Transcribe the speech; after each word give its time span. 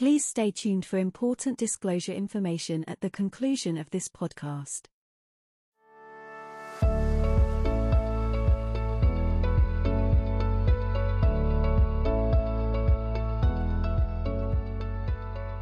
Please 0.00 0.24
stay 0.24 0.50
tuned 0.50 0.86
for 0.86 0.96
important 0.96 1.58
disclosure 1.58 2.14
information 2.14 2.86
at 2.88 3.02
the 3.02 3.10
conclusion 3.10 3.76
of 3.76 3.90
this 3.90 4.08
podcast. 4.08 4.86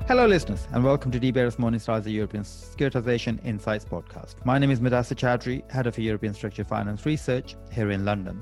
Hello, 0.06 0.24
listeners, 0.24 0.68
and 0.70 0.84
welcome 0.84 1.10
to 1.10 1.18
DBRS 1.18 1.56
Morningstar's 1.56 2.04
the 2.04 2.12
European 2.12 2.44
Securitization 2.44 3.44
Insights 3.44 3.84
podcast. 3.84 4.36
My 4.44 4.56
name 4.56 4.70
is 4.70 4.78
Mudasar 4.78 5.16
Chaudhry, 5.16 5.68
Head 5.68 5.88
of 5.88 5.98
European 5.98 6.32
Structured 6.32 6.68
Finance 6.68 7.04
Research 7.04 7.56
here 7.72 7.90
in 7.90 8.04
London, 8.04 8.40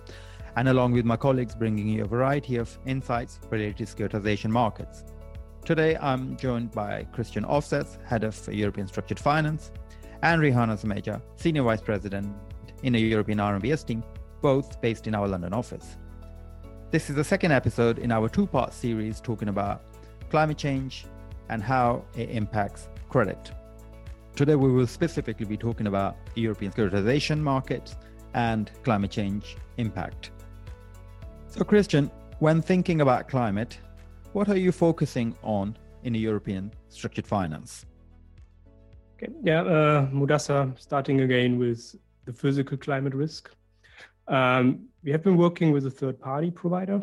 and 0.56 0.68
along 0.68 0.92
with 0.92 1.06
my 1.06 1.16
colleagues, 1.16 1.54
bringing 1.54 1.88
you 1.88 2.04
a 2.04 2.06
variety 2.06 2.56
of 2.56 2.78
insights 2.84 3.40
related 3.48 3.78
to 3.78 3.84
securitization 3.84 4.50
markets. 4.50 5.02
Today, 5.66 5.96
I'm 6.00 6.36
joined 6.36 6.70
by 6.70 7.08
Christian 7.10 7.42
Aufsatz, 7.42 8.00
Head 8.04 8.22
of 8.22 8.38
European 8.46 8.86
Structured 8.86 9.18
Finance, 9.18 9.72
and 10.22 10.40
Rehanna 10.40 10.80
Sameja, 10.80 11.20
Senior 11.34 11.64
Vice 11.64 11.80
President 11.80 12.32
in 12.84 12.92
the 12.92 13.00
European 13.00 13.38
RMBS 13.38 13.84
team, 13.84 14.04
both 14.40 14.80
based 14.80 15.08
in 15.08 15.14
our 15.16 15.26
London 15.26 15.52
office. 15.52 15.96
This 16.92 17.10
is 17.10 17.16
the 17.16 17.24
second 17.24 17.50
episode 17.50 17.98
in 17.98 18.12
our 18.12 18.28
two 18.28 18.46
part 18.46 18.72
series 18.72 19.20
talking 19.20 19.48
about 19.48 19.82
climate 20.30 20.56
change 20.56 21.04
and 21.48 21.64
how 21.64 22.04
it 22.14 22.30
impacts 22.30 22.88
credit. 23.08 23.50
Today, 24.36 24.54
we 24.54 24.70
will 24.70 24.86
specifically 24.86 25.46
be 25.46 25.56
talking 25.56 25.88
about 25.88 26.16
European 26.36 26.70
securitization 26.70 27.40
markets 27.40 27.96
and 28.34 28.70
climate 28.84 29.10
change 29.10 29.56
impact. 29.78 30.30
So, 31.48 31.64
Christian, 31.64 32.08
when 32.38 32.62
thinking 32.62 33.00
about 33.00 33.26
climate, 33.26 33.78
what 34.36 34.50
are 34.50 34.58
you 34.58 34.70
focusing 34.70 35.34
on 35.42 35.74
in 36.02 36.14
European 36.14 36.70
structured 36.90 37.26
finance? 37.26 37.86
Okay, 39.14 39.32
yeah, 39.42 39.62
uh, 39.62 40.10
Mudasar, 40.10 40.78
starting 40.78 41.22
again 41.22 41.58
with 41.58 41.96
the 42.26 42.34
physical 42.34 42.76
climate 42.76 43.14
risk. 43.14 43.50
Um, 44.28 44.88
we 45.02 45.10
have 45.10 45.24
been 45.24 45.38
working 45.38 45.72
with 45.72 45.86
a 45.86 45.90
third 45.90 46.20
party 46.20 46.50
provider, 46.50 47.00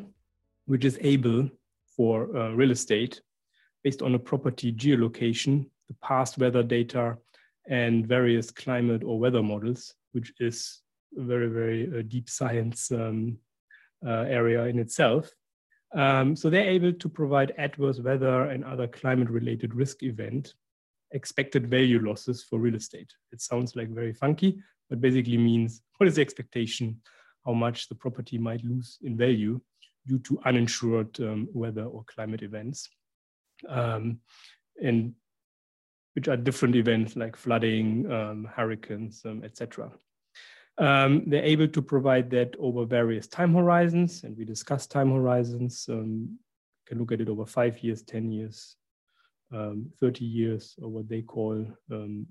which 0.67 0.85
is 0.85 0.99
able 1.01 1.49
for 1.97 2.37
uh, 2.37 2.51
real 2.51 2.69
estate 2.69 3.19
based 3.83 4.03
on 4.03 4.13
a 4.13 4.19
property 4.19 4.71
geolocation, 4.71 5.65
the 5.87 5.95
past 6.03 6.37
weather 6.37 6.61
data, 6.61 7.17
and 7.67 8.05
various 8.05 8.51
climate 8.51 9.03
or 9.03 9.17
weather 9.17 9.41
models, 9.41 9.95
which 10.11 10.31
is 10.39 10.83
a 11.17 11.23
very, 11.23 11.47
very 11.47 11.81
uh, 11.97 12.03
deep 12.07 12.29
science 12.29 12.91
um, 12.91 13.39
uh, 14.05 14.25
area 14.39 14.65
in 14.65 14.77
itself. 14.77 15.31
Um, 15.93 16.35
so 16.35 16.49
they're 16.49 16.69
able 16.69 16.93
to 16.93 17.09
provide 17.09 17.53
adverse 17.57 17.99
weather 17.99 18.45
and 18.45 18.63
other 18.65 18.87
climate 18.87 19.29
related 19.29 19.75
risk 19.75 20.01
event 20.03 20.53
expected 21.11 21.69
value 21.69 21.99
losses 21.99 22.43
for 22.43 22.59
real 22.59 22.75
estate. 22.75 23.13
It 23.31 23.41
sounds 23.41 23.75
like 23.75 23.89
very 23.89 24.13
funky, 24.13 24.59
but 24.89 24.99
basically 24.99 25.37
means 25.37 25.81
what 25.97 26.07
is 26.07 26.15
the 26.15 26.21
expectation, 26.21 26.99
how 27.45 27.53
much 27.53 27.87
the 27.89 27.95
property 27.95 28.37
might 28.37 28.63
lose 28.63 28.97
in 29.03 29.15
value 29.15 29.61
due 30.07 30.19
to 30.19 30.39
uninsured 30.45 31.17
um, 31.21 31.47
weather 31.53 31.85
or 31.85 32.03
climate 32.05 32.41
events 32.41 32.89
um, 33.69 34.19
and 34.81 35.13
which 36.15 36.27
are 36.27 36.37
different 36.37 36.75
events 36.75 37.15
like 37.15 37.35
flooding, 37.35 38.11
um, 38.11 38.47
hurricanes, 38.53 39.23
um, 39.25 39.43
etc. 39.43 39.91
Um, 40.77 41.23
they're 41.27 41.43
able 41.43 41.67
to 41.67 41.81
provide 41.81 42.29
that 42.31 42.55
over 42.59 42.85
various 42.85 43.27
time 43.27 43.53
horizons, 43.53 44.23
and 44.23 44.35
we 44.37 44.45
discuss 44.45 44.87
time 44.87 45.11
horizons. 45.11 45.85
Um, 45.89 46.39
can 46.85 46.99
look 46.99 47.11
at 47.11 47.21
it 47.21 47.29
over 47.29 47.45
five 47.45 47.79
years, 47.83 48.01
10 48.03 48.31
years, 48.31 48.75
um, 49.53 49.89
30 49.99 50.25
years, 50.25 50.75
or 50.81 50.89
what 50.89 51.07
they 51.07 51.21
call 51.21 51.65
um, 51.91 52.27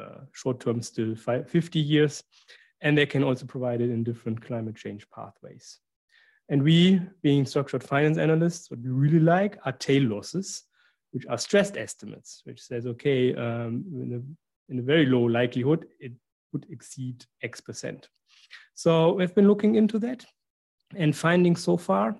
uh, 0.00 0.20
short 0.32 0.60
term, 0.60 0.80
still 0.80 1.14
five, 1.14 1.48
50 1.50 1.78
years. 1.78 2.22
And 2.80 2.96
they 2.96 3.06
can 3.06 3.22
also 3.22 3.46
provide 3.46 3.80
it 3.80 3.90
in 3.90 4.02
different 4.02 4.44
climate 4.44 4.76
change 4.76 5.06
pathways. 5.10 5.78
And 6.48 6.62
we, 6.62 7.00
being 7.22 7.46
structured 7.46 7.84
finance 7.84 8.18
analysts, 8.18 8.70
what 8.70 8.80
we 8.80 8.90
really 8.90 9.20
like 9.20 9.58
are 9.64 9.72
tail 9.72 10.02
losses, 10.02 10.64
which 11.12 11.24
are 11.28 11.38
stressed 11.38 11.76
estimates, 11.76 12.42
which 12.44 12.60
says, 12.60 12.86
okay, 12.86 13.34
um, 13.34 13.84
in, 13.92 14.14
a, 14.14 14.72
in 14.72 14.78
a 14.80 14.82
very 14.82 15.06
low 15.06 15.22
likelihood, 15.22 15.86
it 16.00 16.12
would 16.52 16.66
exceed 16.70 17.24
X 17.42 17.60
percent. 17.60 18.08
So 18.74 19.12
we've 19.12 19.34
been 19.34 19.48
looking 19.48 19.74
into 19.74 19.98
that 20.00 20.24
and 20.94 21.14
findings 21.14 21.62
so 21.62 21.76
far 21.76 22.16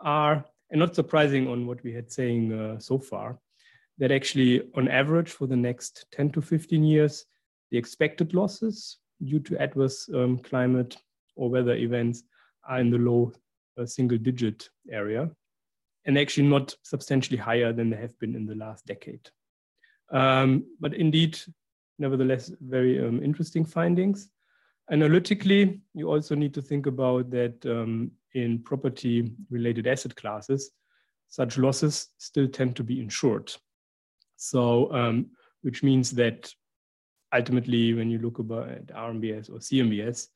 are, 0.00 0.44
and 0.70 0.78
not 0.78 0.94
surprising 0.94 1.48
on 1.48 1.66
what 1.66 1.82
we 1.82 1.92
had 1.92 2.10
saying 2.10 2.52
uh, 2.52 2.78
so 2.78 2.98
far, 2.98 3.38
that 3.98 4.10
actually 4.10 4.62
on 4.76 4.88
average 4.88 5.30
for 5.30 5.46
the 5.46 5.56
next 5.56 6.06
10 6.12 6.30
to 6.30 6.40
15 6.40 6.82
years, 6.84 7.26
the 7.70 7.78
expected 7.78 8.34
losses 8.34 8.98
due 9.22 9.40
to 9.40 9.60
adverse 9.60 10.08
um, 10.14 10.38
climate 10.38 10.96
or 11.36 11.50
weather 11.50 11.74
events 11.74 12.22
are 12.68 12.80
in 12.80 12.90
the 12.90 12.98
low 12.98 13.32
a 13.76 13.86
single 13.86 14.18
digit 14.18 14.68
area 14.90 15.30
and 16.04 16.18
actually 16.18 16.46
not 16.46 16.74
substantially 16.82 17.36
higher 17.36 17.72
than 17.72 17.90
they 17.90 17.96
have 17.96 18.18
been 18.18 18.34
in 18.34 18.46
the 18.46 18.54
last 18.54 18.86
decade. 18.86 19.28
Um, 20.10 20.64
but 20.80 20.94
indeed, 20.94 21.38
nevertheless, 22.00 22.50
very 22.60 23.06
um, 23.06 23.22
interesting 23.22 23.64
findings. 23.64 24.30
Analytically, 24.90 25.80
you 25.94 26.08
also 26.08 26.34
need 26.34 26.52
to 26.54 26.62
think 26.62 26.86
about 26.86 27.30
that 27.30 27.64
um, 27.66 28.10
in 28.34 28.58
property 28.60 29.32
related 29.50 29.86
asset 29.86 30.16
classes, 30.16 30.72
such 31.28 31.58
losses 31.58 32.08
still 32.18 32.48
tend 32.48 32.74
to 32.74 32.82
be 32.82 33.00
insured. 33.00 33.52
So, 34.36 34.92
um, 34.92 35.26
which 35.62 35.82
means 35.82 36.10
that 36.12 36.52
ultimately, 37.32 37.94
when 37.94 38.10
you 38.10 38.18
look 38.18 38.40
about 38.40 38.68
at 38.70 38.86
RMBS 38.88 39.50
or 39.50 39.58
CMBS, 39.58 40.28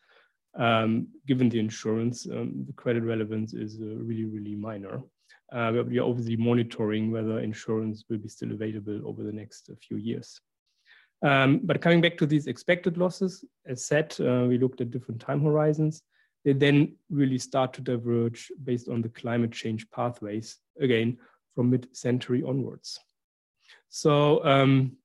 um, 0.56 1.08
given 1.26 1.48
the 1.48 1.58
insurance, 1.58 2.26
um, 2.30 2.64
the 2.66 2.72
credit 2.74 3.02
relevance 3.02 3.54
is 3.54 3.80
uh, 3.80 3.96
really, 3.96 4.26
really 4.26 4.54
minor. 4.54 5.02
Uh, 5.52 5.82
we 5.86 5.98
are 5.98 6.08
obviously 6.08 6.36
monitoring 6.36 7.10
whether 7.10 7.40
insurance 7.40 8.04
will 8.08 8.18
be 8.18 8.28
still 8.28 8.52
available 8.52 9.00
over 9.04 9.22
the 9.22 9.32
next 9.32 9.68
uh, 9.70 9.74
few 9.80 9.96
years. 9.96 10.40
Um, 11.24 11.60
but 11.64 11.80
coming 11.80 12.02
back 12.02 12.18
to 12.18 12.26
these 12.26 12.46
expected 12.46 12.98
losses, 12.98 13.44
as 13.66 13.82
said, 13.82 14.14
uh, 14.20 14.44
we 14.46 14.58
looked 14.58 14.82
at 14.82 14.90
different 14.90 15.22
time 15.22 15.40
horizons. 15.40 16.02
They 16.44 16.52
then 16.52 16.96
really 17.08 17.38
start 17.38 17.72
to 17.74 17.80
diverge 17.80 18.52
based 18.62 18.88
on 18.88 19.00
the 19.00 19.08
climate 19.08 19.52
change 19.52 19.90
pathways, 19.90 20.58
again, 20.78 21.16
from 21.54 21.70
mid-century 21.70 22.42
onwards. 22.42 23.00
So 23.88 24.44
um, 24.44 24.98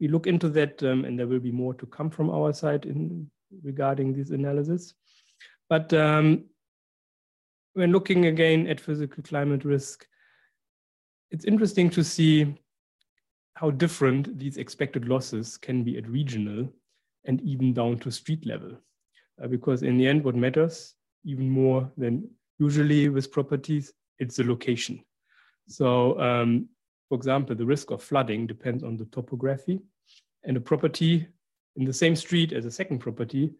we 0.00 0.08
look 0.08 0.26
into 0.26 0.48
that, 0.48 0.82
um, 0.82 1.04
and 1.04 1.16
there 1.16 1.28
will 1.28 1.38
be 1.38 1.52
more 1.52 1.74
to 1.74 1.86
come 1.86 2.10
from 2.10 2.30
our 2.30 2.52
side 2.52 2.84
in 2.84 3.30
regarding 3.62 4.14
this 4.14 4.30
analysis. 4.30 4.94
But 5.68 5.92
um, 5.94 6.46
when 7.74 7.92
looking 7.92 8.26
again 8.26 8.66
at 8.66 8.80
physical 8.80 9.22
climate 9.22 9.64
risk, 9.64 10.04
it's 11.30 11.44
interesting 11.44 11.90
to 11.90 12.02
see 12.02 12.56
how 13.58 13.70
different 13.72 14.38
these 14.38 14.56
expected 14.56 15.08
losses 15.08 15.56
can 15.56 15.82
be 15.82 15.98
at 15.98 16.08
regional 16.08 16.68
and 17.24 17.40
even 17.40 17.74
down 17.74 17.98
to 17.98 18.08
street 18.08 18.46
level. 18.46 18.70
Uh, 19.42 19.48
because 19.48 19.82
in 19.82 19.98
the 19.98 20.06
end, 20.06 20.22
what 20.22 20.36
matters 20.36 20.94
even 21.24 21.50
more 21.50 21.90
than 21.96 22.28
usually 22.60 23.08
with 23.08 23.32
properties, 23.32 23.92
it's 24.20 24.36
the 24.36 24.44
location. 24.44 25.02
So, 25.66 26.18
um, 26.20 26.68
for 27.08 27.16
example, 27.16 27.56
the 27.56 27.66
risk 27.66 27.90
of 27.90 28.00
flooding 28.00 28.46
depends 28.46 28.84
on 28.84 28.96
the 28.96 29.06
topography, 29.06 29.80
and 30.44 30.56
a 30.56 30.60
property 30.60 31.26
in 31.74 31.84
the 31.84 31.92
same 31.92 32.14
street 32.14 32.52
as 32.52 32.64
a 32.64 32.70
second 32.70 33.00
property 33.00 33.52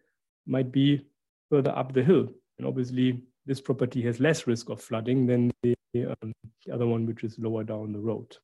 might 0.47 0.71
be 0.71 1.05
further 1.49 1.71
up 1.71 1.93
the 1.93 2.03
hill. 2.03 2.29
And 2.57 2.65
obviously, 2.65 3.21
this 3.45 3.59
property 3.59 4.01
has 4.03 4.21
less 4.21 4.47
risk 4.47 4.69
of 4.69 4.81
flooding 4.81 5.25
than 5.25 5.51
the, 5.61 5.75
um, 5.95 6.31
the 6.65 6.73
other 6.73 6.87
one, 6.87 7.05
which 7.05 7.25
is 7.25 7.37
lower 7.37 7.65
down 7.65 7.91
the 7.91 7.99
road. 7.99 8.37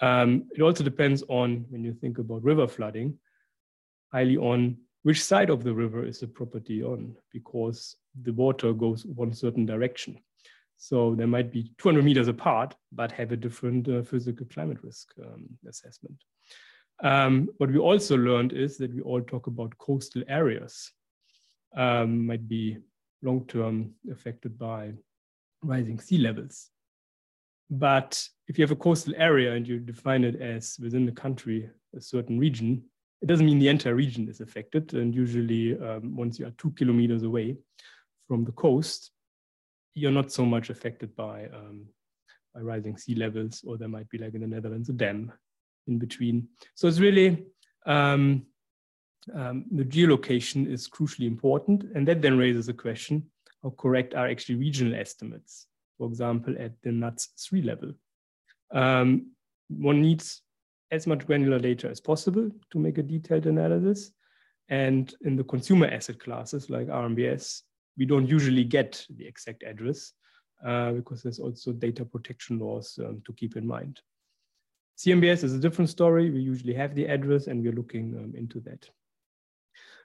Um, 0.00 0.48
it 0.54 0.62
also 0.62 0.84
depends 0.84 1.22
on, 1.28 1.66
when 1.68 1.84
you 1.84 1.92
think 1.92 2.18
about 2.18 2.42
river 2.42 2.66
flooding, 2.66 3.18
highly 4.12 4.36
on 4.36 4.76
which 5.02 5.22
side 5.22 5.50
of 5.50 5.64
the 5.64 5.74
river 5.74 6.04
is 6.04 6.20
the 6.20 6.26
property 6.26 6.82
on, 6.82 7.14
because 7.30 7.96
the 8.22 8.32
water 8.32 8.72
goes 8.72 9.04
one 9.06 9.32
certain 9.32 9.66
direction. 9.66 10.18
So 10.76 11.14
they 11.14 11.26
might 11.26 11.52
be 11.52 11.72
200 11.78 12.04
meters 12.04 12.28
apart, 12.28 12.74
but 12.92 13.12
have 13.12 13.32
a 13.32 13.36
different 13.36 13.88
uh, 13.88 14.02
physical 14.02 14.46
climate 14.46 14.78
risk 14.82 15.08
um, 15.22 15.46
assessment. 15.68 16.16
Um, 17.02 17.48
what 17.58 17.70
we 17.70 17.78
also 17.78 18.16
learned 18.16 18.52
is 18.52 18.76
that 18.78 18.94
we 18.94 19.00
all 19.00 19.20
talk 19.20 19.46
about 19.46 19.76
coastal 19.78 20.22
areas 20.28 20.90
um, 21.76 22.26
might 22.26 22.48
be 22.48 22.78
long-term 23.22 23.92
affected 24.10 24.58
by 24.58 24.92
rising 25.62 25.98
sea 25.98 26.18
levels. 26.18 26.70
But 27.70 28.22
if 28.46 28.58
you 28.58 28.62
have 28.62 28.70
a 28.70 28.76
coastal 28.76 29.14
area 29.16 29.54
and 29.54 29.66
you 29.66 29.78
define 29.78 30.24
it 30.24 30.40
as 30.40 30.76
within 30.80 31.06
the 31.06 31.12
country, 31.12 31.70
a 31.96 32.00
certain 32.00 32.38
region, 32.38 32.82
it 33.22 33.26
doesn't 33.26 33.46
mean 33.46 33.58
the 33.58 33.68
entire 33.68 33.94
region 33.94 34.28
is 34.28 34.40
affected. 34.40 34.92
And 34.94 35.14
usually 35.14 35.78
um, 35.78 36.16
once 36.16 36.38
you 36.38 36.46
are 36.46 36.52
two 36.58 36.70
kilometers 36.72 37.22
away 37.22 37.56
from 38.28 38.44
the 38.44 38.52
coast, 38.52 39.10
you're 39.94 40.10
not 40.10 40.30
so 40.30 40.44
much 40.44 40.70
affected 40.70 41.14
by, 41.16 41.46
um, 41.46 41.86
by 42.54 42.60
rising 42.60 42.96
sea 42.98 43.14
levels, 43.14 43.64
or 43.66 43.78
there 43.78 43.88
might 43.88 44.08
be 44.10 44.18
like 44.18 44.34
in 44.34 44.42
the 44.42 44.46
Netherlands, 44.46 44.88
a 44.88 44.92
dam 44.92 45.32
in 45.86 45.98
between. 45.98 46.48
So 46.74 46.86
it's 46.86 47.00
really 47.00 47.46
um, 47.86 48.46
um, 49.32 49.64
the 49.70 49.84
geolocation 49.84 50.70
is 50.70 50.88
crucially 50.88 51.26
important. 51.26 51.84
And 51.94 52.06
that 52.08 52.20
then 52.20 52.36
raises 52.36 52.68
a 52.68 52.74
question, 52.74 53.30
how 53.62 53.70
correct 53.70 54.14
are 54.14 54.28
actually 54.28 54.56
regional 54.56 54.94
estimates? 54.94 55.66
For 55.98 56.08
example, 56.08 56.54
at 56.58 56.72
the 56.82 56.92
NUTS 56.92 57.28
3 57.48 57.62
level. 57.62 57.92
Um, 58.72 59.32
one 59.68 60.02
needs 60.02 60.42
as 60.90 61.06
much 61.06 61.26
granular 61.26 61.58
data 61.58 61.88
as 61.88 62.00
possible 62.00 62.50
to 62.70 62.78
make 62.78 62.98
a 62.98 63.02
detailed 63.02 63.46
analysis. 63.46 64.12
And 64.68 65.14
in 65.22 65.36
the 65.36 65.44
consumer 65.44 65.86
asset 65.86 66.18
classes 66.18 66.70
like 66.70 66.88
RMBS, 66.88 67.62
we 67.96 68.06
don't 68.06 68.28
usually 68.28 68.64
get 68.64 69.04
the 69.16 69.26
exact 69.26 69.62
address 69.62 70.12
uh, 70.64 70.92
because 70.92 71.22
there's 71.22 71.38
also 71.38 71.72
data 71.72 72.04
protection 72.04 72.58
laws 72.58 72.98
um, 73.04 73.22
to 73.26 73.32
keep 73.34 73.56
in 73.56 73.66
mind. 73.66 74.00
CMBS 74.98 75.44
is 75.44 75.54
a 75.54 75.58
different 75.58 75.90
story. 75.90 76.30
We 76.30 76.40
usually 76.40 76.74
have 76.74 76.94
the 76.94 77.06
address 77.06 77.48
and 77.48 77.62
we're 77.62 77.72
looking 77.72 78.14
um, 78.16 78.32
into 78.36 78.60
that. 78.60 78.88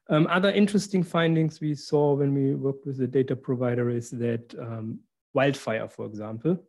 Um, 0.09 0.27
other 0.27 0.49
interesting 0.49 1.03
findings 1.03 1.61
we 1.61 1.75
saw 1.75 2.13
when 2.13 2.33
we 2.33 2.55
worked 2.55 2.87
with 2.87 2.97
the 2.97 3.07
data 3.07 3.35
provider 3.35 3.91
is 3.91 4.09
that 4.09 4.55
um, 4.59 4.99
wildfire, 5.33 5.87
for 5.87 6.05
example, 6.05 6.63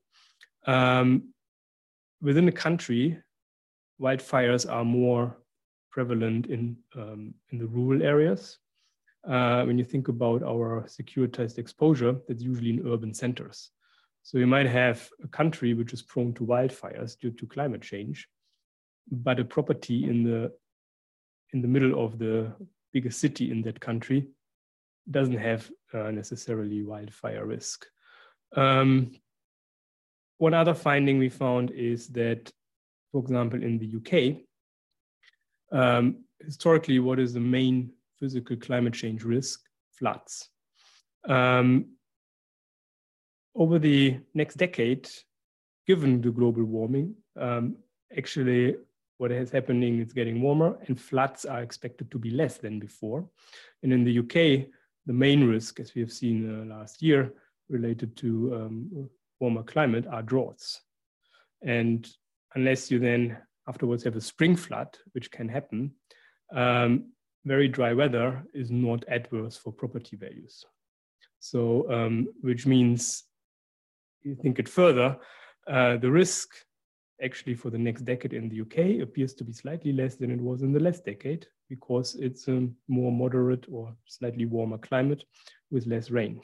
um, 0.67 1.33
within 2.21 2.49
a 2.49 2.53
country, 2.53 3.19
wildfires 4.01 4.71
are 4.71 4.85
more 4.85 5.37
prevalent 5.91 6.47
in, 6.47 6.77
um, 6.97 7.35
in 7.51 7.59
the 7.59 7.67
rural 7.67 8.03
areas. 8.03 8.59
Uh, 9.27 9.65
when 9.65 9.77
you 9.79 9.85
think 9.85 10.09
about 10.09 10.43
our 10.43 10.83
securitized 10.87 11.59
exposure, 11.59 12.17
that's 12.27 12.43
usually 12.43 12.71
in 12.71 12.87
urban 12.87 13.12
centers. 13.12 13.71
So 14.23 14.39
you 14.39 14.47
might 14.47 14.67
have 14.67 15.09
a 15.23 15.29
country 15.29 15.75
which 15.75 15.93
is 15.93 16.03
prone 16.03 16.33
to 16.35 16.47
wildfires 16.47 17.19
due 17.19 17.31
to 17.33 17.47
climate 17.47 17.83
change, 17.83 18.29
but 19.11 19.41
a 19.41 19.45
property 19.45 20.09
in 20.09 20.23
the 20.23 20.53
in 21.53 21.63
the 21.63 21.69
middle 21.69 22.03
of 22.05 22.19
the 22.19 22.53
biggest 22.93 23.19
city 23.19 23.51
in 23.51 23.61
that 23.63 23.81
country 23.81 24.29
doesn't 25.11 25.37
have 25.37 25.69
uh, 25.93 26.11
necessarily 26.11 26.85
wildfire 26.85 27.45
risk. 27.45 27.87
Um, 28.56 29.12
one 30.38 30.55
other 30.55 30.75
finding 30.75 31.19
we 31.19 31.29
found 31.29 31.70
is 31.70 32.08
that, 32.08 32.50
for 33.12 33.20
example, 33.20 33.62
in 33.62 33.79
the 33.79 33.97
UK, 33.99 34.43
um, 35.73 36.25
historically, 36.44 36.99
what 36.99 37.19
is 37.19 37.32
the 37.35 37.41
main 37.41 37.93
physical 38.19 38.56
climate 38.56 38.94
change 38.94 39.23
risk? 39.23 39.61
Floods. 39.93 40.49
Um, 41.29 41.91
over 43.55 43.79
the 43.79 44.19
next 44.32 44.56
decade, 44.56 45.08
given 45.87 46.20
the 46.20 46.31
global 46.31 46.64
warming, 46.64 47.14
um, 47.38 47.76
actually 48.17 48.76
what 49.19 49.31
is 49.31 49.50
happening 49.50 50.00
is 50.00 50.14
getting 50.14 50.41
warmer 50.41 50.79
and 50.87 50.99
floods 50.99 51.44
are 51.44 51.62
expected 51.62 52.11
to 52.11 52.19
be 52.19 52.31
less 52.31 52.56
than 52.56 52.79
before. 52.79 53.29
And 53.82 53.93
in 53.93 54.05
the 54.05 54.19
UK, 54.20 54.69
the 55.05 55.12
main 55.12 55.44
risk, 55.46 55.81
as 55.81 55.94
we 55.94 56.00
have 56.00 56.12
seen 56.12 56.38
uh, 56.49 56.75
last 56.75 57.03
year, 57.03 57.35
related 57.70 58.17
to 58.19 58.55
um, 58.55 59.08
warmer 59.38 59.62
climate 59.62 60.06
are 60.06 60.22
droughts. 60.22 60.81
And 61.62 62.06
unless 62.55 62.90
you 62.90 62.99
then 62.99 63.38
afterwards 63.69 64.05
have 64.05 64.17
a 64.17 64.20
spring 64.20 64.56
flood, 64.56 64.88
which 65.12 65.31
can 65.31 65.49
happen, 65.49 65.93
um, 66.55 67.12
very 67.44 67.69
dry 67.69 67.93
weather 67.93 68.44
is 68.52 68.70
not 68.70 69.05
adverse 69.08 69.56
for 69.56 69.72
property 69.72 70.17
values. 70.17 70.64
So, 71.38 71.90
um, 71.90 72.28
which 72.43 72.67
means 72.67 73.25
you 74.22 74.34
think 74.34 74.58
it 74.58 74.69
further, 74.69 75.17
uh, 75.67 75.96
the 75.96 76.11
risk 76.11 76.49
actually 77.22 77.55
for 77.55 77.70
the 77.70 77.78
next 77.78 78.02
decade 78.02 78.32
in 78.32 78.49
the 78.49 78.61
UK 78.62 79.02
appears 79.02 79.34
to 79.34 79.44
be 79.44 79.52
slightly 79.52 79.93
less 79.93 80.17
than 80.17 80.31
it 80.31 80.40
was 80.40 80.62
in 80.62 80.72
the 80.72 80.81
last 80.81 81.05
decade 81.05 81.46
because 81.69 82.14
it's 82.17 82.49
a 82.49 82.69
more 82.88 83.12
moderate 83.12 83.67
or 83.70 83.94
slightly 84.06 84.46
warmer 84.46 84.78
climate 84.78 85.25
with 85.70 85.87
less 85.87 86.11
rain. 86.11 86.40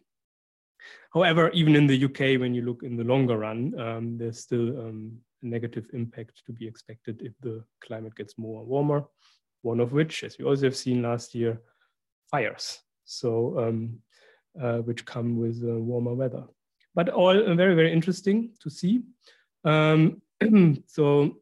However, 1.13 1.51
even 1.51 1.77
in 1.77 1.87
the 1.87 2.05
UK, 2.05 2.41
when 2.41 2.55
you 2.55 2.63
look 2.63 2.83
in 2.83 2.97
the 2.97 3.05
longer 3.05 3.39
run, 3.39 3.79
um, 3.81 4.19
there's 4.19 4.41
still 4.41 4.69
um, 4.81 5.19
a 5.43 5.47
negative 5.47 5.87
impact 5.93 6.43
to 6.47 6.53
be 6.53 6.67
expected 6.67 7.23
if 7.23 7.33
the 7.41 7.65
climate 7.81 8.15
gets 8.15 8.37
more 8.37 8.61
and 8.61 8.69
warmer. 8.69 9.05
One 9.63 9.81
of 9.81 9.93
which, 9.93 10.25
as 10.25 10.39
we 10.39 10.45
also 10.45 10.67
have 10.67 10.77
seen 10.77 11.03
last 11.03 11.35
year, 11.35 11.61
fires. 12.31 12.81
So, 13.05 13.59
um, 13.59 13.99
uh, 14.61 14.79
which 14.79 15.05
come 15.05 15.39
with 15.39 15.63
uh, 15.63 15.79
warmer 15.79 16.15
weather. 16.15 16.45
But 16.95 17.11
all 17.11 17.35
very, 17.55 17.75
very 17.75 17.93
interesting 17.93 18.51
to 18.61 18.71
see. 18.71 19.03
Um, 19.65 20.23
so 20.87 21.37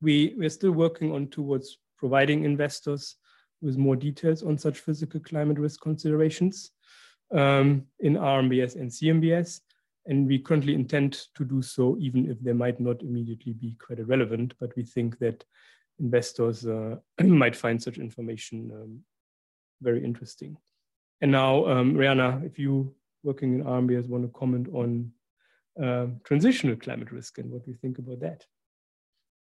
we, 0.00 0.34
we're 0.36 0.50
still 0.50 0.72
working 0.72 1.12
on 1.12 1.28
towards 1.28 1.78
providing 1.96 2.44
investors 2.44 3.16
with 3.60 3.76
more 3.76 3.96
details 3.96 4.42
on 4.42 4.56
such 4.56 4.78
physical 4.78 5.20
climate 5.20 5.58
risk 5.58 5.80
considerations 5.80 6.70
um, 7.32 7.86
in 8.00 8.14
RMBS 8.14 8.76
and 8.76 8.90
CMBS. 8.90 9.60
And 10.06 10.26
we 10.26 10.38
currently 10.38 10.74
intend 10.74 11.26
to 11.34 11.44
do 11.44 11.62
so, 11.62 11.96
even 12.00 12.30
if 12.30 12.40
they 12.40 12.52
might 12.52 12.80
not 12.80 13.02
immediately 13.02 13.52
be 13.52 13.76
credit 13.78 14.08
relevant, 14.08 14.54
but 14.58 14.74
we 14.76 14.82
think 14.82 15.18
that 15.18 15.44
investors 15.98 16.66
uh, 16.66 16.96
might 17.22 17.54
find 17.54 17.80
such 17.80 17.98
information 17.98 18.70
um, 18.74 19.00
very 19.82 20.02
interesting. 20.02 20.56
And 21.20 21.30
now, 21.32 21.66
um, 21.66 21.94
Rehanna, 21.94 22.44
if 22.46 22.58
you 22.58 22.94
working 23.22 23.54
in 23.54 23.64
RMBS 23.64 24.08
want 24.08 24.24
to 24.24 24.38
comment 24.38 24.68
on 24.72 25.12
um, 25.80 26.20
transitional 26.24 26.76
climate 26.76 27.12
risk 27.12 27.38
and 27.38 27.50
what 27.50 27.66
we 27.66 27.74
think 27.74 27.98
about 27.98 28.20
that. 28.20 28.44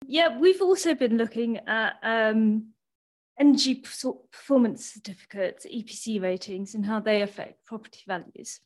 Yeah, 0.07 0.39
we've 0.39 0.61
also 0.61 0.95
been 0.95 1.17
looking 1.17 1.59
at 1.67 1.95
um, 2.03 2.73
energy 3.39 3.77
performance 3.77 4.85
certificates, 4.85 5.67
EPC 5.67 6.21
ratings, 6.21 6.75
and 6.75 6.87
how 6.87 7.01
they 7.01 7.23
affect 7.23 7.65
property 7.65 8.03
values. 8.07 8.61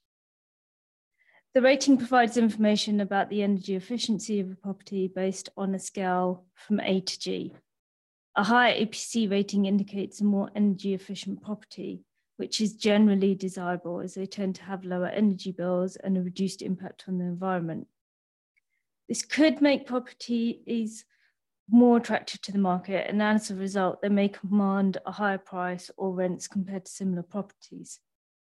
The 1.54 1.62
rating 1.62 1.96
provides 1.96 2.36
information 2.36 3.00
about 3.00 3.30
the 3.30 3.42
energy 3.42 3.76
efficiency 3.76 4.40
of 4.40 4.50
a 4.50 4.56
property 4.56 5.08
based 5.08 5.48
on 5.56 5.74
a 5.74 5.78
scale 5.78 6.44
from 6.54 6.80
A 6.80 7.00
to 7.00 7.18
G. 7.18 7.54
A 8.36 8.44
higher 8.44 8.78
EPC 8.78 9.30
rating 9.30 9.64
indicates 9.64 10.20
a 10.20 10.24
more 10.24 10.50
energy 10.54 10.92
efficient 10.92 11.42
property, 11.42 12.02
which 12.36 12.60
is 12.60 12.74
generally 12.74 13.34
desirable 13.34 14.00
as 14.00 14.12
they 14.12 14.26
tend 14.26 14.56
to 14.56 14.64
have 14.64 14.84
lower 14.84 15.06
energy 15.06 15.52
bills 15.52 15.96
and 15.96 16.18
a 16.18 16.22
reduced 16.22 16.60
impact 16.60 17.04
on 17.08 17.16
the 17.16 17.24
environment. 17.24 17.86
This 19.08 19.22
could 19.22 19.62
make 19.62 19.86
properties 19.86 21.04
more 21.68 21.96
attractive 21.96 22.40
to 22.42 22.52
the 22.52 22.58
market, 22.58 23.06
and 23.08 23.22
as 23.22 23.50
a 23.50 23.54
result, 23.54 24.00
they 24.00 24.08
may 24.08 24.28
command 24.28 24.98
a 25.04 25.12
higher 25.12 25.38
price 25.38 25.90
or 25.96 26.14
rents 26.14 26.46
compared 26.46 26.84
to 26.84 26.90
similar 26.92 27.22
properties. 27.22 27.98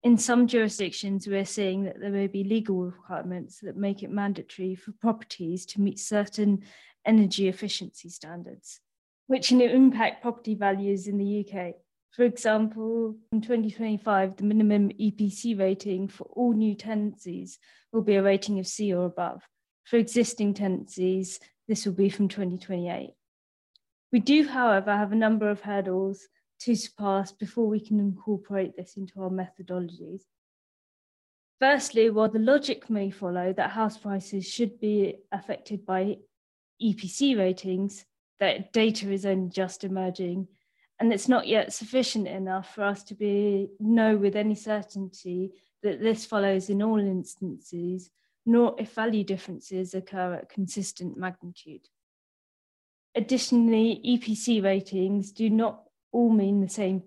In 0.04 0.18
some 0.18 0.48
jurisdictions, 0.48 1.28
we're 1.28 1.46
seeing 1.46 1.84
that 1.86 2.00
there 2.00 2.12
may 2.12 2.28
be 2.28 2.44
legal 2.44 2.84
requirements 2.84 3.60
that 3.62 3.78
make 3.78 4.04
it 4.04 4.12
mandatory 4.12 4.76
for 4.76 4.92
properties 4.94 5.66
to 5.68 5.82
meet 5.82 6.00
certain 6.00 6.64
energy 7.06 7.48
efficiency 7.48 8.10
standards, 8.10 8.80
which 9.28 9.50
can 9.50 9.62
impact 9.62 10.22
property 10.22 10.56
values 10.56 11.08
in 11.08 11.18
the 11.18 11.46
UK. 11.46 11.76
For 12.12 12.24
example, 12.24 13.16
in 13.32 13.42
2025, 13.42 14.38
the 14.38 14.44
minimum 14.44 14.90
EPC 14.90 15.58
rating 15.58 16.08
for 16.08 16.26
all 16.26 16.54
new 16.54 16.76
tenancies 16.76 17.60
will 17.92 18.02
be 18.02 18.16
a 18.16 18.24
rating 18.24 18.60
of 18.60 18.68
C 18.68 18.94
or 18.94 19.06
above. 19.06 19.42
For 19.86 19.98
existing 19.98 20.56
tenancies, 20.56 21.40
this 21.68 21.86
will 21.86 21.94
be 21.94 22.10
from 22.10 22.28
2028. 22.28 23.14
We 24.12 24.20
do, 24.20 24.48
however, 24.48 24.96
have 24.96 25.12
a 25.12 25.16
number 25.16 25.50
of 25.50 25.62
hurdles 25.62 26.28
to 26.62 26.76
surpass 26.76 27.32
before 27.32 27.68
we 27.68 27.80
can 27.80 28.00
incorporate 28.00 28.76
this 28.76 28.98
into 28.98 29.22
our 29.22 29.30
methodologies. 29.30 30.22
Firstly, 31.60 32.10
while 32.10 32.30
the 32.30 32.40
logic 32.40 32.90
may 32.90 33.10
follow 33.10 33.52
that 33.54 33.72
house 33.72 33.98
prices 33.98 34.48
should 34.48 34.80
be 34.80 35.18
affected 35.32 35.86
by 35.86 36.18
EPC 36.82 37.38
ratings, 37.38 38.06
that 38.40 38.72
data 38.72 39.12
is 39.12 39.26
only 39.26 39.50
just 39.50 39.84
emerging 39.84 40.48
and 41.00 41.14
it's 41.14 41.28
not 41.28 41.48
yet 41.48 41.74
sufficient 41.74 42.28
enough 42.28 42.74
for 42.74 42.84
us 42.84 43.04
to 43.04 43.16
be 43.16 43.70
know 43.80 44.16
with 44.16 44.36
any 44.36 44.56
certainty 44.56 45.52
that 45.84 46.02
this 46.02 46.26
follows 46.26 46.70
in 46.70 46.82
all 46.82 47.00
instances, 47.00 48.10
nor 48.48 48.74
if 48.80 48.94
value 48.94 49.24
differences 49.24 49.94
occur 49.94 50.34
at 50.34 50.50
consistent 50.50 51.18
magnitude. 51.18 51.88
Additionally, 53.14 54.02
EPC 54.06 54.64
ratings 54.64 55.32
do 55.32 55.50
not 55.50 55.84
all 56.12 56.32
mean 56.32 56.62
the 56.62 56.70
same. 56.70 57.04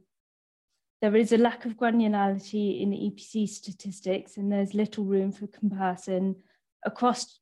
There 1.00 1.16
is 1.16 1.32
a 1.32 1.38
lack 1.38 1.64
of 1.64 1.78
granularity 1.78 2.82
in 2.82 2.90
the 2.90 2.96
EPC 2.96 3.48
statistics, 3.48 4.36
and 4.36 4.52
there's 4.52 4.74
little 4.74 5.04
room 5.04 5.32
for 5.32 5.46
comparison 5.46 6.36
across 6.84 7.40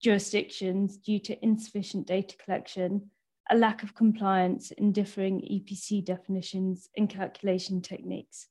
jurisdictions 0.00 0.96
due 0.96 1.18
to 1.18 1.44
insufficient 1.44 2.06
data 2.06 2.36
collection 2.42 3.10
a 3.50 3.56
lack 3.56 3.82
of 3.82 3.96
compliance 3.96 4.70
in 4.70 4.92
differing 4.92 5.40
EPC 5.40 6.04
definitions 6.04 6.88
and 6.96 7.10
calculation 7.10 7.82
techniques. 7.82 8.46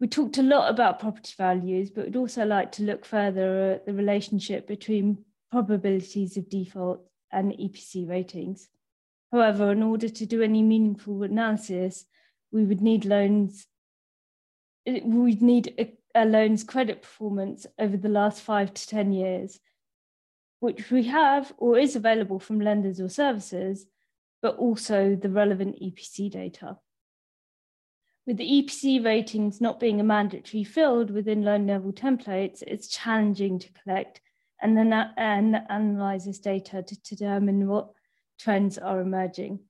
We 0.00 0.06
talked 0.06 0.38
a 0.38 0.42
lot 0.42 0.70
about 0.70 1.00
property 1.00 1.34
values, 1.36 1.90
but 1.90 2.04
we'd 2.04 2.16
also 2.16 2.44
like 2.44 2.70
to 2.72 2.84
look 2.84 3.04
further 3.04 3.72
at 3.72 3.86
the 3.86 3.92
relationship 3.92 4.68
between 4.68 5.24
probabilities 5.50 6.36
of 6.36 6.48
default 6.48 7.00
and 7.32 7.52
EPC 7.52 8.08
ratings. 8.08 8.68
However, 9.32 9.72
in 9.72 9.82
order 9.82 10.08
to 10.08 10.26
do 10.26 10.40
any 10.40 10.62
meaningful 10.62 11.22
analysis, 11.24 12.06
we 12.52 12.64
would 12.64 12.80
need 12.80 13.04
loans, 13.04 13.66
we'd 14.86 15.42
need 15.42 15.74
a, 15.78 15.92
a 16.14 16.24
loan's 16.24 16.64
credit 16.64 17.02
performance 17.02 17.66
over 17.78 17.96
the 17.96 18.08
last 18.08 18.40
five 18.40 18.72
to 18.72 18.86
10 18.86 19.12
years, 19.12 19.58
which 20.60 20.90
we 20.90 21.04
have 21.04 21.52
or 21.58 21.76
is 21.76 21.96
available 21.96 22.38
from 22.38 22.60
lenders 22.60 23.00
or 23.00 23.08
services, 23.08 23.86
but 24.40 24.56
also 24.56 25.16
the 25.16 25.28
relevant 25.28 25.76
EPC 25.82 26.30
data. 26.30 26.78
With 28.28 28.36
the 28.36 28.62
EPC 28.62 29.02
ratings 29.02 29.58
not 29.58 29.80
being 29.80 30.00
a 30.00 30.04
mandatory 30.04 30.62
field 30.62 31.10
within 31.10 31.44
loan 31.44 31.66
level 31.66 31.92
templates, 31.92 32.62
it's 32.66 32.86
challenging 32.86 33.58
to 33.58 33.72
collect 33.72 34.20
and 34.60 34.76
then 34.76 34.92
and 34.92 35.56
analyze 35.70 36.26
this 36.26 36.38
data 36.38 36.82
to 36.82 37.00
determine 37.00 37.66
what 37.66 37.88
trends 38.38 38.76
are 38.76 39.00
emerging. 39.00 39.60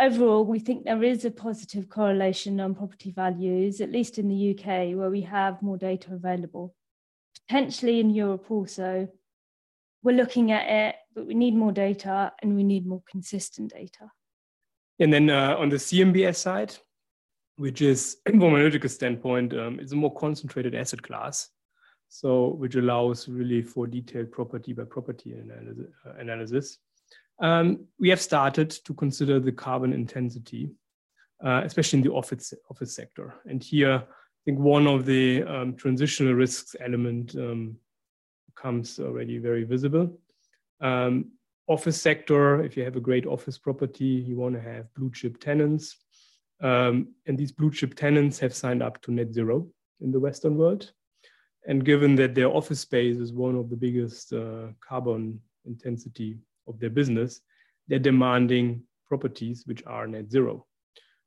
Overall, 0.00 0.46
we 0.46 0.60
think 0.60 0.84
there 0.84 1.04
is 1.04 1.26
a 1.26 1.30
positive 1.30 1.90
correlation 1.90 2.58
on 2.58 2.74
property 2.74 3.10
values, 3.10 3.82
at 3.82 3.92
least 3.92 4.18
in 4.18 4.30
the 4.30 4.52
UK, 4.52 4.96
where 4.96 5.10
we 5.10 5.20
have 5.20 5.60
more 5.60 5.76
data 5.76 6.14
available. 6.14 6.74
Potentially 7.46 8.00
in 8.00 8.08
Europe 8.08 8.50
also, 8.50 9.08
we're 10.02 10.16
looking 10.16 10.52
at 10.52 10.66
it, 10.70 10.96
but 11.14 11.26
we 11.26 11.34
need 11.34 11.54
more 11.54 11.72
data 11.72 12.32
and 12.40 12.56
we 12.56 12.64
need 12.64 12.86
more 12.86 13.02
consistent 13.10 13.74
data. 13.74 14.10
And 14.98 15.12
then 15.12 15.28
uh, 15.28 15.56
on 15.58 15.68
the 15.68 15.76
CMBS 15.76 16.36
side, 16.36 16.74
which 17.60 17.82
is, 17.82 18.16
from 18.26 18.42
an 18.42 18.54
analytical 18.54 18.88
standpoint, 18.88 19.52
um, 19.52 19.78
it's 19.78 19.92
a 19.92 19.96
more 19.96 20.14
concentrated 20.14 20.74
asset 20.74 21.02
class. 21.02 21.50
So, 22.08 22.54
which 22.54 22.74
allows 22.74 23.28
really 23.28 23.62
for 23.62 23.86
detailed 23.86 24.32
property 24.32 24.72
by 24.72 24.82
property 24.82 25.32
analysis. 26.18 26.78
Um, 27.40 27.86
we 28.00 28.08
have 28.08 28.20
started 28.20 28.70
to 28.70 28.94
consider 28.94 29.38
the 29.38 29.52
carbon 29.52 29.92
intensity, 29.92 30.70
uh, 31.44 31.62
especially 31.64 31.98
in 31.98 32.02
the 32.02 32.10
office, 32.10 32.52
office 32.68 32.96
sector. 32.96 33.34
And 33.44 33.62
here, 33.62 34.02
I 34.02 34.42
think 34.44 34.58
one 34.58 34.88
of 34.88 35.06
the 35.06 35.44
um, 35.44 35.76
transitional 35.76 36.34
risks 36.34 36.74
element 36.84 37.36
um, 37.36 37.76
becomes 38.46 38.98
already 38.98 39.38
very 39.38 39.62
visible. 39.62 40.18
Um, 40.80 41.30
office 41.68 42.00
sector, 42.00 42.64
if 42.64 42.76
you 42.76 42.82
have 42.84 42.96
a 42.96 43.00
great 43.00 43.26
office 43.26 43.56
property, 43.56 44.04
you 44.04 44.36
want 44.36 44.56
to 44.56 44.60
have 44.60 44.92
blue 44.94 45.12
chip 45.12 45.38
tenants 45.38 45.96
um, 46.62 47.08
and 47.26 47.38
these 47.38 47.52
blue 47.52 47.70
chip 47.70 47.94
tenants 47.94 48.38
have 48.38 48.54
signed 48.54 48.82
up 48.82 49.00
to 49.02 49.12
net 49.12 49.32
zero 49.32 49.66
in 50.00 50.10
the 50.10 50.20
Western 50.20 50.56
world. 50.56 50.92
And 51.66 51.84
given 51.84 52.14
that 52.16 52.34
their 52.34 52.48
office 52.48 52.80
space 52.80 53.16
is 53.16 53.32
one 53.32 53.56
of 53.56 53.68
the 53.70 53.76
biggest 53.76 54.32
uh, 54.32 54.68
carbon 54.80 55.40
intensity 55.66 56.38
of 56.66 56.78
their 56.78 56.90
business, 56.90 57.40
they're 57.88 57.98
demanding 57.98 58.82
properties 59.06 59.64
which 59.66 59.82
are 59.86 60.06
net 60.06 60.30
zero, 60.30 60.66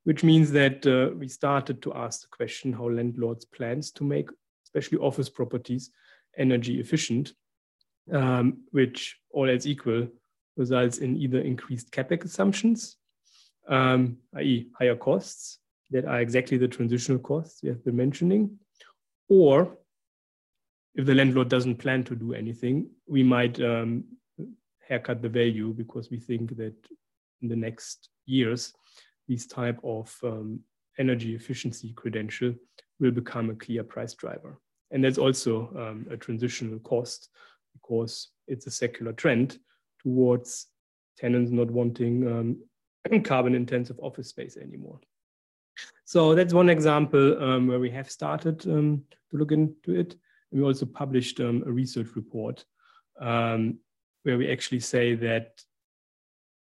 which 0.05 0.23
means 0.23 0.51
that 0.51 0.85
uh, 0.87 1.15
we 1.15 1.27
started 1.27 1.81
to 1.83 1.93
ask 1.93 2.21
the 2.21 2.27
question 2.35 2.73
how 2.73 2.89
landlords 2.89 3.45
plans 3.45 3.91
to 3.91 4.03
make, 4.03 4.29
especially 4.65 4.97
office 4.97 5.29
properties, 5.29 5.91
energy 6.37 6.79
efficient, 6.79 7.33
um, 8.11 8.63
which 8.71 9.19
all 9.29 9.49
else 9.49 9.65
equal 9.65 10.07
results 10.57 10.97
in 10.97 11.15
either 11.17 11.39
increased 11.39 11.91
capex 11.91 12.25
assumptions 12.25 12.97
um, 13.67 14.17
i.e. 14.35 14.67
higher 14.77 14.95
costs 14.95 15.59
that 15.91 16.05
are 16.05 16.21
exactly 16.21 16.57
the 16.57 16.67
transitional 16.67 17.19
costs 17.19 17.61
we 17.61 17.69
have 17.69 17.83
been 17.83 17.95
mentioning. 17.95 18.57
Or 19.29 19.77
if 20.95 21.05
the 21.05 21.15
landlord 21.15 21.49
doesn't 21.49 21.77
plan 21.77 22.03
to 22.05 22.15
do 22.15 22.33
anything, 22.33 22.89
we 23.07 23.23
might 23.23 23.59
um, 23.61 24.03
haircut 24.87 25.21
the 25.21 25.29
value 25.29 25.73
because 25.73 26.09
we 26.09 26.19
think 26.19 26.55
that 26.57 26.75
in 27.41 27.49
the 27.49 27.55
next 27.55 28.09
years, 28.25 28.73
these 29.27 29.47
type 29.47 29.79
of 29.83 30.15
um, 30.23 30.59
energy 30.99 31.35
efficiency 31.35 31.93
credential 31.93 32.53
will 32.99 33.11
become 33.11 33.49
a 33.49 33.55
clear 33.55 33.83
price 33.83 34.13
driver. 34.13 34.59
And 34.91 35.03
that's 35.03 35.17
also 35.17 35.69
um, 35.75 36.05
a 36.11 36.17
transitional 36.17 36.79
cost 36.79 37.29
because 37.73 38.29
it's 38.47 38.67
a 38.67 38.71
secular 38.71 39.13
trend 39.13 39.57
towards 40.01 40.67
tenants 41.17 41.51
not 41.51 41.71
wanting 41.71 42.27
carbon 43.23 43.55
intensive 43.55 43.99
office 43.99 44.29
space 44.29 44.57
anymore. 44.57 44.99
So 46.05 46.35
that's 46.35 46.53
one 46.53 46.69
example 46.69 47.41
um, 47.43 47.67
where 47.67 47.79
we 47.79 47.89
have 47.91 48.09
started 48.09 48.65
um, 48.67 49.03
to 49.31 49.37
look 49.37 49.51
into 49.51 49.95
it. 49.95 50.15
And 50.51 50.61
we 50.61 50.67
also 50.67 50.85
published 50.85 51.39
um, 51.39 51.63
a 51.65 51.71
research 51.71 52.15
report 52.15 52.63
um, 53.19 53.79
where 54.23 54.37
we 54.37 54.51
actually 54.51 54.79
say 54.79 55.15
that 55.15 55.61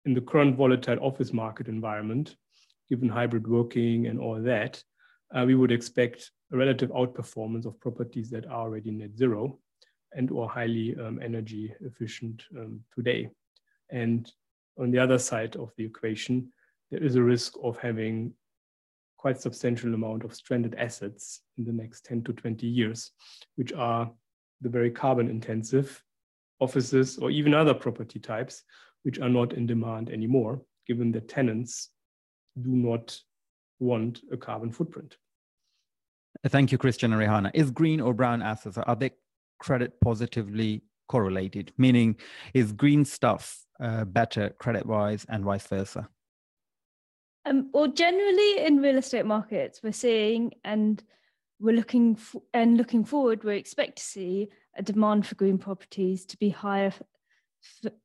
in 0.05 0.13
the 0.13 0.21
current 0.21 0.55
volatile 0.55 0.99
office 1.01 1.33
market 1.33 1.67
environment, 1.67 2.35
given 2.89 3.09
hybrid 3.09 3.47
working 3.47 4.07
and 4.07 4.19
all 4.19 4.41
that, 4.41 4.81
uh, 5.35 5.43
we 5.45 5.55
would 5.55 5.71
expect 5.71 6.31
a 6.51 6.57
relative 6.57 6.89
outperformance 6.91 7.65
of 7.65 7.79
properties 7.79 8.29
that 8.29 8.45
are 8.47 8.61
already 8.61 8.91
net 8.91 9.15
zero 9.15 9.59
and 10.13 10.31
or 10.31 10.49
highly 10.49 10.95
um, 10.99 11.19
energy 11.21 11.73
efficient 11.81 12.43
um, 12.57 12.79
today. 12.95 13.29
And 13.91 14.31
on 14.79 14.91
the 14.91 14.99
other 14.99 15.17
side 15.17 15.55
of 15.55 15.71
the 15.77 15.85
equation, 15.85 16.51
there 16.91 17.03
is 17.03 17.15
a 17.15 17.23
risk 17.23 17.53
of 17.63 17.77
having 17.77 18.33
quite 19.17 19.41
substantial 19.41 19.93
amount 19.93 20.23
of 20.23 20.33
stranded 20.33 20.75
assets 20.75 21.41
in 21.57 21.65
the 21.65 21.73
next 21.73 22.05
10 22.05 22.23
to 22.23 22.33
20 22.33 22.65
years, 22.65 23.11
which 23.55 23.73
are 23.73 24.09
the 24.61 24.69
very 24.69 24.89
carbon 24.89 25.29
intensive 25.29 26.01
offices 26.59 27.17
or 27.17 27.29
even 27.29 27.53
other 27.53 27.73
property 27.73 28.19
types, 28.19 28.63
which 29.03 29.19
are 29.19 29.29
not 29.29 29.53
in 29.53 29.67
demand 29.67 30.09
anymore, 30.09 30.61
given 30.87 31.11
that 31.11 31.27
tenants 31.27 31.89
do 32.61 32.69
not 32.69 33.19
want 33.79 34.21
a 34.31 34.37
carbon 34.37 34.71
footprint. 34.71 35.17
Thank 36.47 36.71
you, 36.71 36.77
Christian 36.77 37.11
and 37.11 37.21
Rehanna. 37.21 37.51
Is 37.53 37.71
green 37.71 37.99
or 37.99 38.13
brown 38.13 38.41
assets, 38.41 38.77
are 38.77 38.95
they 38.95 39.11
credit 39.59 39.99
positively 40.01 40.83
correlated? 41.09 41.73
Meaning, 41.77 42.15
is 42.53 42.71
green 42.71 43.03
stuff 43.03 43.65
uh, 43.81 44.05
better 44.05 44.51
credit 44.51 44.85
wise 44.85 45.25
and 45.27 45.43
vice 45.43 45.67
versa? 45.67 46.07
Um, 47.45 47.69
well, 47.73 47.87
generally 47.87 48.65
in 48.65 48.77
real 48.77 48.97
estate 48.97 49.25
markets, 49.25 49.81
we're 49.83 49.91
seeing 49.91 50.51
and 50.63 51.03
we're 51.59 51.75
looking 51.75 52.15
for, 52.15 52.41
and 52.53 52.77
looking 52.77 53.03
forward, 53.03 53.43
we 53.43 53.57
expect 53.57 53.97
to 53.97 54.03
see 54.03 54.49
a 54.77 54.81
demand 54.81 55.27
for 55.27 55.35
green 55.35 55.57
properties 55.57 56.25
to 56.27 56.37
be 56.37 56.49
higher 56.49 56.93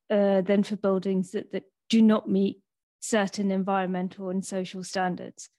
uh, 0.09 0.41
than 0.41 0.63
for 0.63 0.75
buildings 0.75 1.31
that, 1.31 1.51
that 1.53 1.63
do 1.89 2.01
not 2.01 2.29
meet 2.29 2.59
certain 2.99 3.51
environmental 3.51 4.29
and 4.29 4.43
social 4.43 4.83
standards. 4.83 5.49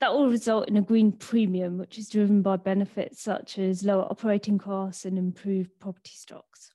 That 0.00 0.12
will 0.12 0.28
result 0.28 0.68
in 0.68 0.76
a 0.76 0.82
green 0.82 1.12
premium, 1.12 1.76
which 1.78 1.98
is 1.98 2.08
driven 2.08 2.40
by 2.40 2.56
benefits 2.56 3.20
such 3.20 3.58
as 3.58 3.84
lower 3.84 4.04
operating 4.04 4.58
costs 4.58 5.04
and 5.04 5.18
improved 5.18 5.70
property 5.80 6.12
stocks. 6.14 6.70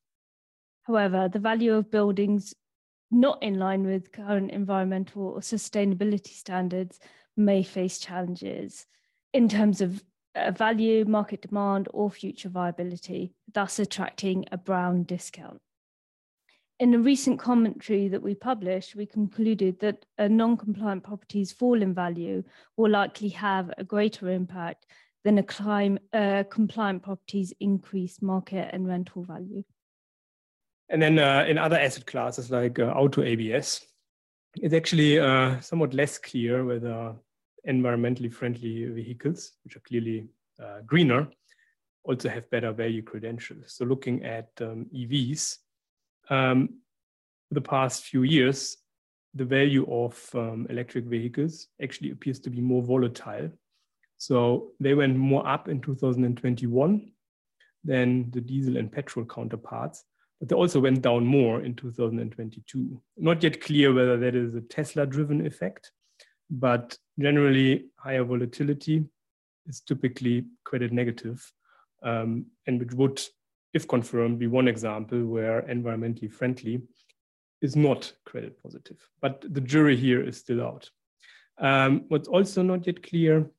However, 0.83 1.29
the 1.29 1.39
value 1.39 1.73
of 1.73 1.89
buildings 1.89 2.53
not 3.09 3.41
in 3.41 3.59
line 3.59 3.85
with 3.85 4.11
current 4.11 4.51
environmental 4.51 5.27
or 5.27 5.39
sustainability 5.39 6.33
standards 6.33 6.99
may 7.37 7.63
face 7.63 7.99
challenges 7.99 8.85
in 9.33 9.47
terms 9.47 9.81
of 9.81 10.03
uh, 10.35 10.51
value, 10.51 11.05
market 11.05 11.41
demand, 11.41 11.87
or 11.93 12.09
future 12.09 12.49
viability, 12.49 13.33
thus 13.53 13.79
attracting 13.79 14.45
a 14.51 14.57
brown 14.57 15.03
discount. 15.03 15.61
In 16.79 16.93
a 16.93 16.99
recent 16.99 17.39
commentary 17.39 18.07
that 18.07 18.21
we 18.21 18.33
published, 18.33 18.95
we 18.95 19.05
concluded 19.05 19.79
that 19.79 20.05
a 20.17 20.27
non 20.27 20.57
compliant 20.57 21.03
properties 21.03 21.51
fall 21.51 21.81
in 21.81 21.93
value 21.93 22.43
will 22.77 22.91
likely 22.91 23.29
have 23.29 23.71
a 23.77 23.83
greater 23.83 24.29
impact 24.29 24.87
than 25.23 25.37
a 25.37 25.43
climb, 25.43 25.99
uh, 26.11 26.43
compliant 26.49 27.03
properties 27.03 27.53
increase 27.59 28.21
market 28.21 28.69
and 28.73 28.87
rental 28.87 29.23
value. 29.23 29.63
And 30.89 31.01
then 31.01 31.19
uh, 31.19 31.45
in 31.47 31.57
other 31.57 31.77
asset 31.77 32.05
classes 32.05 32.51
like 32.51 32.79
uh, 32.79 32.83
auto 32.83 33.23
ABS, 33.23 33.85
it's 34.55 34.73
actually 34.73 35.19
uh, 35.19 35.59
somewhat 35.61 35.93
less 35.93 36.17
clear 36.17 36.65
whether 36.65 37.15
environmentally 37.67 38.31
friendly 38.31 38.85
vehicles, 38.85 39.53
which 39.63 39.75
are 39.75 39.81
clearly 39.81 40.27
uh, 40.61 40.81
greener, 40.85 41.27
also 42.03 42.29
have 42.29 42.49
better 42.49 42.71
value 42.73 43.01
credentials. 43.01 43.73
So 43.73 43.85
looking 43.85 44.23
at 44.25 44.49
um, 44.59 44.87
EVs, 44.93 45.57
um, 46.29 46.69
the 47.51 47.61
past 47.61 48.05
few 48.05 48.23
years, 48.23 48.77
the 49.33 49.45
value 49.45 49.85
of 49.89 50.29
um, 50.35 50.67
electric 50.69 51.05
vehicles 51.05 51.67
actually 51.81 52.11
appears 52.11 52.39
to 52.41 52.49
be 52.49 52.61
more 52.61 52.83
volatile. 52.83 53.51
So 54.17 54.71
they 54.79 54.93
went 54.93 55.17
more 55.17 55.47
up 55.47 55.67
in 55.67 55.81
2021 55.81 57.11
than 57.83 58.31
the 58.31 58.41
diesel 58.41 58.77
and 58.77 58.91
petrol 58.91 59.25
counterparts 59.25 60.05
but 60.43 60.49
they 60.49 60.55
also 60.55 60.81
went 60.81 61.01
down 61.01 61.25
more 61.25 61.61
in 61.61 61.73
2022. 61.73 63.01
Not 63.15 63.41
yet 63.41 63.61
clear 63.61 63.93
whether 63.93 64.17
that 64.17 64.35
is 64.35 64.53
a 64.55 64.59
Tesla 64.59 65.05
driven 65.05 65.45
effect, 65.45 65.89
but 66.49 66.97
generally 67.17 67.85
higher 67.97 68.25
volatility 68.25 69.05
is 69.67 69.79
typically 69.79 70.43
credit 70.65 70.91
negative, 70.91 71.49
um, 72.03 72.47
and 72.67 72.77
which 72.81 72.91
would 72.91 73.21
if 73.73 73.87
confirmed, 73.87 74.39
be 74.39 74.47
one 74.47 74.67
example 74.67 75.25
where 75.25 75.63
environmentally 75.63 76.31
friendly 76.31 76.81
is 77.61 77.75
not 77.75 78.13
credit 78.25 78.61
positive. 78.61 78.97
But 79.21 79.43
the 79.53 79.61
jury 79.61 79.95
here 79.95 80.21
is 80.21 80.37
still 80.37 80.63
out. 80.63 80.89
Um, 81.57 82.05
what's 82.09 82.27
also 82.27 82.61
not 82.61 82.85
yet 82.85 83.01
clear 83.03 83.49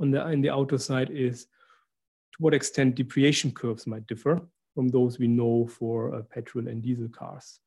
on 0.00 0.10
the 0.10 0.26
in 0.28 0.42
the 0.42 0.50
auto 0.50 0.76
side 0.76 1.10
is 1.10 1.44
to 1.44 2.38
what 2.38 2.54
extent 2.54 2.96
depreciation 2.96 3.50
curves 3.52 3.86
might 3.86 4.06
differ 4.06 4.40
from 4.74 4.88
those 4.88 5.18
we 5.18 5.26
know 5.26 5.66
for 5.66 6.14
uh, 6.14 6.22
petrol 6.22 6.68
and 6.68 6.82
diesel 6.82 7.08
cars. 7.08 7.60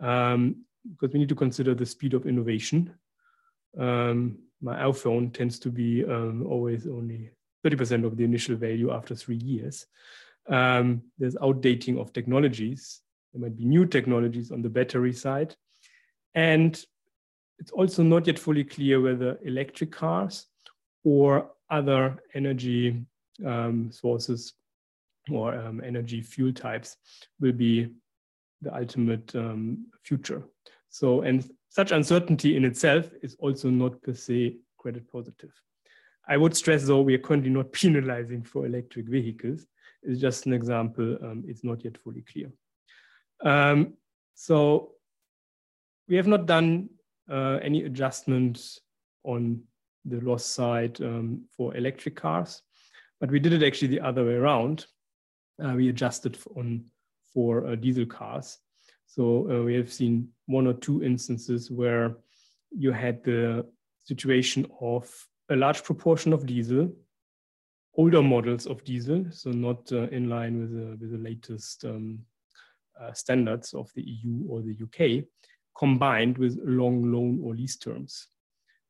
Um, 0.00 0.64
because 0.90 1.12
we 1.12 1.20
need 1.20 1.28
to 1.30 1.34
consider 1.34 1.74
the 1.74 1.86
speed 1.86 2.14
of 2.14 2.26
innovation. 2.26 2.94
Um, 3.78 4.38
my 4.60 4.76
iPhone 4.82 5.32
tends 5.32 5.58
to 5.60 5.70
be 5.70 6.04
um, 6.04 6.46
always 6.46 6.86
only 6.86 7.30
30% 7.64 8.04
of 8.04 8.16
the 8.16 8.24
initial 8.24 8.56
value 8.56 8.92
after 8.92 9.14
three 9.14 9.36
years. 9.36 9.86
Um, 10.48 11.02
there's 11.18 11.36
outdating 11.36 11.98
of 11.98 12.12
technologies. 12.12 13.00
There 13.32 13.42
might 13.42 13.56
be 13.56 13.64
new 13.64 13.86
technologies 13.86 14.50
on 14.50 14.62
the 14.62 14.68
battery 14.68 15.12
side. 15.12 15.56
And 16.34 16.82
it's 17.58 17.70
also 17.70 18.02
not 18.02 18.26
yet 18.26 18.38
fully 18.38 18.64
clear 18.64 19.00
whether 19.00 19.38
electric 19.44 19.92
cars 19.92 20.46
or 21.04 21.50
other 21.70 22.16
energy 22.34 23.04
um, 23.44 23.90
sources 23.90 24.54
or 25.30 25.54
um, 25.54 25.80
energy 25.84 26.20
fuel 26.20 26.52
types 26.52 26.96
will 27.40 27.52
be 27.52 27.88
the 28.62 28.74
ultimate 28.74 29.34
um, 29.34 29.86
future. 30.02 30.42
So, 30.90 31.22
and 31.22 31.48
such 31.68 31.92
uncertainty 31.92 32.56
in 32.56 32.64
itself 32.64 33.10
is 33.22 33.36
also 33.38 33.70
not 33.70 34.00
per 34.02 34.14
se 34.14 34.56
credit 34.78 35.10
positive. 35.10 35.50
I 36.28 36.36
would 36.36 36.56
stress 36.56 36.84
though, 36.84 37.02
we 37.02 37.14
are 37.14 37.18
currently 37.18 37.50
not 37.50 37.72
penalizing 37.80 38.42
for 38.42 38.66
electric 38.66 39.06
vehicles. 39.06 39.66
It's 40.04 40.20
just 40.20 40.46
an 40.46 40.52
example, 40.52 41.16
um, 41.22 41.44
it's 41.46 41.64
not 41.64 41.84
yet 41.84 41.98
fully 41.98 42.22
clear. 42.22 42.50
Um, 43.44 43.94
so 44.34 44.92
we 46.08 46.16
have 46.16 46.26
not 46.26 46.46
done 46.46 46.90
uh, 47.30 47.58
any 47.62 47.84
adjustments 47.84 48.80
on 49.24 49.62
the 50.04 50.20
loss 50.20 50.44
side 50.44 51.00
um, 51.00 51.42
for 51.56 51.76
electric 51.76 52.16
cars, 52.16 52.62
but 53.20 53.30
we 53.30 53.40
did 53.40 53.52
it 53.52 53.66
actually 53.66 53.88
the 53.88 54.00
other 54.00 54.24
way 54.24 54.34
around. 54.34 54.86
Uh, 55.62 55.72
we 55.74 55.88
adjusted 55.88 56.36
on 56.56 56.84
for 57.32 57.66
uh, 57.66 57.74
diesel 57.74 58.06
cars. 58.06 58.58
So 59.06 59.50
uh, 59.50 59.62
we 59.62 59.74
have 59.74 59.92
seen 59.92 60.28
one 60.46 60.66
or 60.66 60.74
two 60.74 61.02
instances 61.02 61.70
where 61.70 62.16
you 62.70 62.92
had 62.92 63.22
the 63.24 63.66
situation 64.04 64.66
of 64.80 65.10
a 65.50 65.56
large 65.56 65.82
proportion 65.82 66.32
of 66.32 66.46
diesel, 66.46 66.90
older 67.96 68.22
models 68.22 68.66
of 68.66 68.82
diesel, 68.84 69.24
so 69.30 69.50
not 69.50 69.90
uh, 69.92 70.08
in 70.08 70.28
line 70.28 70.58
with 70.60 70.72
the, 70.72 70.96
with 71.00 71.12
the 71.12 71.18
latest 71.18 71.84
um, 71.84 72.18
uh, 73.00 73.12
standards 73.12 73.74
of 73.74 73.90
the 73.94 74.02
EU 74.02 74.44
or 74.48 74.62
the 74.62 74.76
UK, 74.82 75.24
combined 75.76 76.38
with 76.38 76.58
long 76.64 77.12
loan 77.12 77.40
or 77.42 77.54
lease 77.54 77.76
terms. 77.76 78.28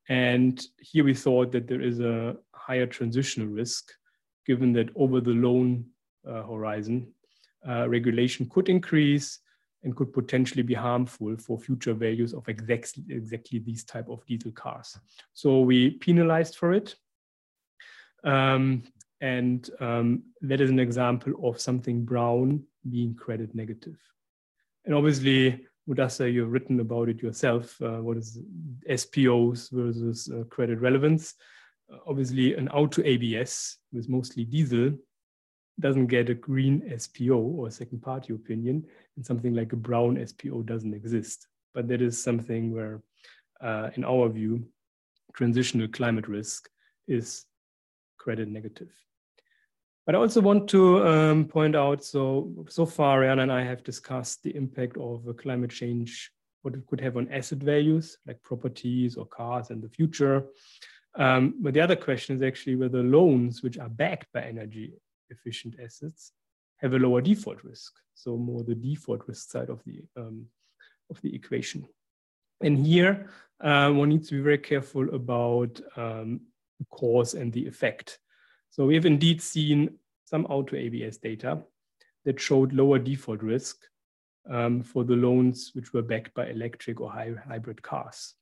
And 0.08 0.62
here 0.78 1.04
we 1.04 1.14
thought 1.14 1.52
that 1.52 1.66
there 1.66 1.80
is 1.80 2.00
a 2.00 2.37
higher 2.54 2.87
transitional 2.87 3.49
risk, 3.49 3.90
given 4.46 4.73
that 4.75 4.90
over 4.94 5.20
the 5.20 5.30
loan 5.30 5.87
uh, 6.28 6.42
horizon, 6.42 7.12
uh, 7.66 7.88
regulation 7.88 8.49
could 8.50 8.68
increase 8.68 9.40
and 9.82 9.96
could 9.96 10.12
potentially 10.12 10.62
be 10.62 10.75
harmful 10.75 11.37
for 11.37 11.58
future 11.58 11.94
values 11.94 12.34
of 12.34 12.49
exactly, 12.49 13.04
exactly 13.11 13.58
these 13.58 13.84
type 13.84 14.08
of 14.08 14.25
diesel 14.26 14.52
cars. 14.52 14.99
So 15.34 15.61
we 15.61 15.90
penalized 15.90 16.56
for 16.56 16.73
it. 16.73 16.94
Um, 18.25 18.82
and 19.21 19.71
um, 19.80 20.23
that 20.42 20.61
is 20.61 20.71
an 20.71 20.78
example 20.78 21.33
of 21.42 21.61
something 21.61 22.04
brown 22.04 22.62
being 22.90 23.14
credit 23.14 23.54
negative. 23.54 23.97
And 24.85 24.94
obviously, 24.94 25.66
Mudasar, 25.88 26.33
you've 26.33 26.52
written 26.52 26.80
about 26.80 27.09
it 27.09 27.23
yourself. 27.23 27.80
Uh, 27.80 27.99
what 27.99 28.16
is 28.16 28.38
SPOs 28.88 29.70
versus 29.70 30.31
uh, 30.31 30.44
credit 30.44 30.81
relevance? 30.81 31.35
Uh, 31.92 31.98
obviously, 32.07 32.55
an 32.55 32.68
auto 32.68 33.03
ABS 33.05 33.79
with 33.92 34.09
mostly 34.09 34.44
diesel 34.44 34.92
doesn't 35.81 36.07
get 36.07 36.31
a 36.31 36.35
green 36.35 36.81
SPO 36.83 37.37
or 37.37 37.70
second 37.70 38.00
party 38.00 38.33
opinion, 38.33 38.85
and 39.16 39.27
something 39.27 39.55
like 39.55 39.72
a 39.72 39.77
brown 39.77 40.16
SPO 40.16 40.64
doesn't 40.64 40.94
exist. 40.94 41.48
But 41.74 41.88
that 41.88 42.00
is 42.00 42.22
something 42.22 42.72
where, 42.72 43.03
uh, 43.61 43.90
in 43.94 44.05
our 44.05 44.29
view, 44.29 44.66
transitional 45.35 45.88
climate 45.88 46.29
risk 46.29 46.68
is 47.09 47.44
credit 48.16 48.48
negative. 48.48 48.90
But 50.07 50.14
I 50.14 50.18
also 50.18 50.40
want 50.40 50.68
to 50.68 51.07
um, 51.07 51.46
point 51.46 51.74
out, 51.74 52.05
so, 52.05 52.53
so 52.68 52.85
far, 52.85 53.20
Rehanna 53.20 53.44
and 53.44 53.53
I 53.53 53.62
have 53.64 53.83
discussed 53.83 54.42
the 54.42 54.55
impact 54.55 54.98
of 54.98 55.24
climate 55.38 55.70
change, 55.70 56.31
what 56.62 56.74
it 56.74 56.87
could 56.87 57.00
have 57.00 57.16
on 57.16 57.33
asset 57.33 57.59
values, 57.59 58.18
like 58.27 58.42
properties 58.42 59.16
or 59.16 59.24
cars 59.24 59.70
in 59.70 59.81
the 59.81 59.88
future. 59.88 60.44
Um, 61.16 61.55
but 61.61 61.72
the 61.72 61.81
other 61.81 61.96
question 61.96 62.37
is 62.37 62.42
actually 62.42 62.77
whether 62.77 63.03
loans 63.03 63.62
which 63.62 63.79
are 63.79 63.88
backed 63.88 64.33
by 64.35 64.42
energy 64.42 64.92
efficient 65.31 65.77
assets 65.83 66.33
have 66.79 66.92
a 66.92 66.98
lower 66.98 67.22
default 67.22 67.64
risk. 67.64 67.94
So 68.14 68.37
more 68.37 68.62
the 68.62 68.74
default 68.74 69.27
risk 69.27 69.50
side 69.50 69.70
of 69.70 69.83
the, 69.85 70.03
um, 70.16 70.46
of 71.09 71.20
the 71.22 71.35
equation. 71.35 71.87
And 72.61 72.79
here, 72.79 73.31
uh, 73.61 73.90
one 73.90 74.11
needs 74.11 74.29
to 74.29 74.35
be 74.35 74.42
very 74.42 74.59
careful 74.59 75.14
about 75.14 75.81
um, 75.96 76.42
the 76.78 76.87
cause 76.90 77.34
and 77.34 77.52
the 77.52 77.66
effect. 77.66 78.18
So 78.70 78.87
we 78.87 78.94
have 78.94 79.06
indeed 79.06 79.40
seen 79.40 79.98
some 80.24 80.46
auto 80.46 80.76
ABS 80.76 81.18
data 81.18 81.62
that 82.24 82.40
showed 82.40 82.72
lower 82.72 82.98
default 82.98 83.42
risk 83.42 83.76
um, 84.50 84.82
for 84.82 85.04
the 85.04 85.14
loans 85.14 85.70
which 85.74 85.92
were 85.92 86.02
backed 86.02 86.34
by 86.34 86.48
electric 86.48 87.00
or 87.00 87.10
high, 87.10 87.32
hybrid 87.46 87.82
cars. 87.82 88.34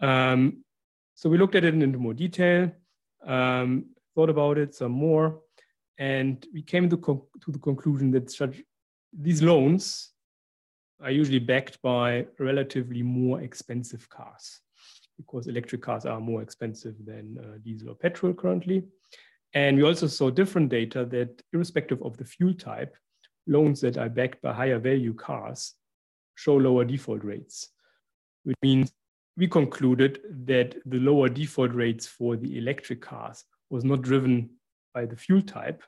Um, 0.00 0.64
so 1.14 1.28
we 1.28 1.38
looked 1.38 1.54
at 1.54 1.64
it 1.64 1.74
in 1.74 1.96
more 1.96 2.14
detail, 2.14 2.70
um, 3.26 3.86
thought 4.14 4.30
about 4.30 4.58
it 4.58 4.74
some 4.74 4.92
more, 4.92 5.40
and 5.98 6.44
we 6.52 6.62
came 6.62 6.88
to, 6.90 6.96
to 6.96 7.52
the 7.52 7.58
conclusion 7.58 8.10
that 8.12 8.30
such, 8.30 8.62
these 9.12 9.42
loans 9.42 10.10
are 11.00 11.10
usually 11.10 11.38
backed 11.38 11.80
by 11.82 12.26
relatively 12.38 13.02
more 13.02 13.40
expensive 13.40 14.08
cars 14.08 14.60
because 15.16 15.46
electric 15.46 15.82
cars 15.82 16.04
are 16.06 16.20
more 16.20 16.42
expensive 16.42 16.94
than 17.04 17.38
uh, 17.40 17.58
diesel 17.64 17.90
or 17.90 17.94
petrol 17.94 18.32
currently. 18.32 18.82
And 19.54 19.76
we 19.76 19.84
also 19.84 20.06
saw 20.06 20.30
different 20.30 20.68
data 20.68 21.04
that 21.06 21.42
irrespective 21.52 22.02
of 22.02 22.16
the 22.16 22.24
fuel 22.24 22.54
type, 22.54 22.96
loans 23.46 23.80
that 23.82 23.96
are 23.96 24.08
backed 24.08 24.42
by 24.42 24.52
higher 24.52 24.78
value 24.78 25.14
cars 25.14 25.74
show 26.34 26.56
lower 26.56 26.84
default 26.84 27.22
rates, 27.22 27.68
which 28.42 28.56
means 28.62 28.92
we 29.36 29.46
concluded 29.46 30.20
that 30.46 30.76
the 30.86 30.98
lower 30.98 31.28
default 31.28 31.72
rates 31.72 32.06
for 32.06 32.36
the 32.36 32.58
electric 32.58 33.00
cars 33.00 33.44
was 33.70 33.84
not 33.84 34.02
driven 34.02 34.50
by 34.92 35.06
the 35.06 35.16
fuel 35.16 35.42
type. 35.42 35.82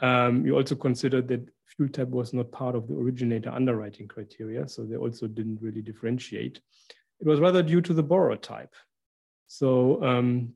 Um, 0.00 0.42
we 0.42 0.52
also 0.52 0.74
considered 0.74 1.28
that 1.28 1.48
fuel 1.66 1.88
type 1.88 2.08
was 2.08 2.32
not 2.32 2.52
part 2.52 2.74
of 2.74 2.86
the 2.88 2.94
originator 2.94 3.50
underwriting 3.50 4.08
criteria, 4.08 4.68
so 4.68 4.84
they 4.84 4.96
also 4.96 5.26
didn't 5.26 5.60
really 5.60 5.82
differentiate. 5.82 6.60
It 7.20 7.26
was 7.26 7.40
rather 7.40 7.62
due 7.62 7.80
to 7.80 7.92
the 7.92 8.02
borrower 8.02 8.36
type. 8.36 8.74
So 9.46 10.02
um, 10.04 10.54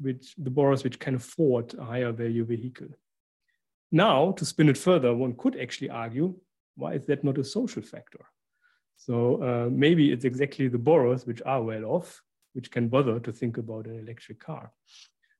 which 0.00 0.34
the 0.36 0.50
borrowers 0.50 0.82
which 0.82 0.98
can 0.98 1.14
afford 1.14 1.74
a 1.74 1.84
higher 1.84 2.12
value 2.12 2.44
vehicle. 2.44 2.88
Now, 3.92 4.32
to 4.32 4.44
spin 4.44 4.68
it 4.68 4.78
further, 4.78 5.14
one 5.14 5.34
could 5.36 5.58
actually 5.58 5.90
argue, 5.90 6.34
why 6.76 6.94
is 6.94 7.06
that 7.06 7.24
not 7.24 7.38
a 7.38 7.44
social 7.44 7.82
factor? 7.82 8.24
So 8.96 9.42
uh, 9.42 9.70
maybe 9.70 10.12
it's 10.12 10.24
exactly 10.24 10.68
the 10.68 10.78
borrowers 10.78 11.26
which 11.26 11.42
are 11.44 11.62
well 11.62 11.84
off, 11.84 12.22
which 12.52 12.70
can 12.70 12.88
bother 12.88 13.18
to 13.20 13.32
think 13.32 13.58
about 13.58 13.86
an 13.86 13.98
electric 13.98 14.40
car. 14.40 14.72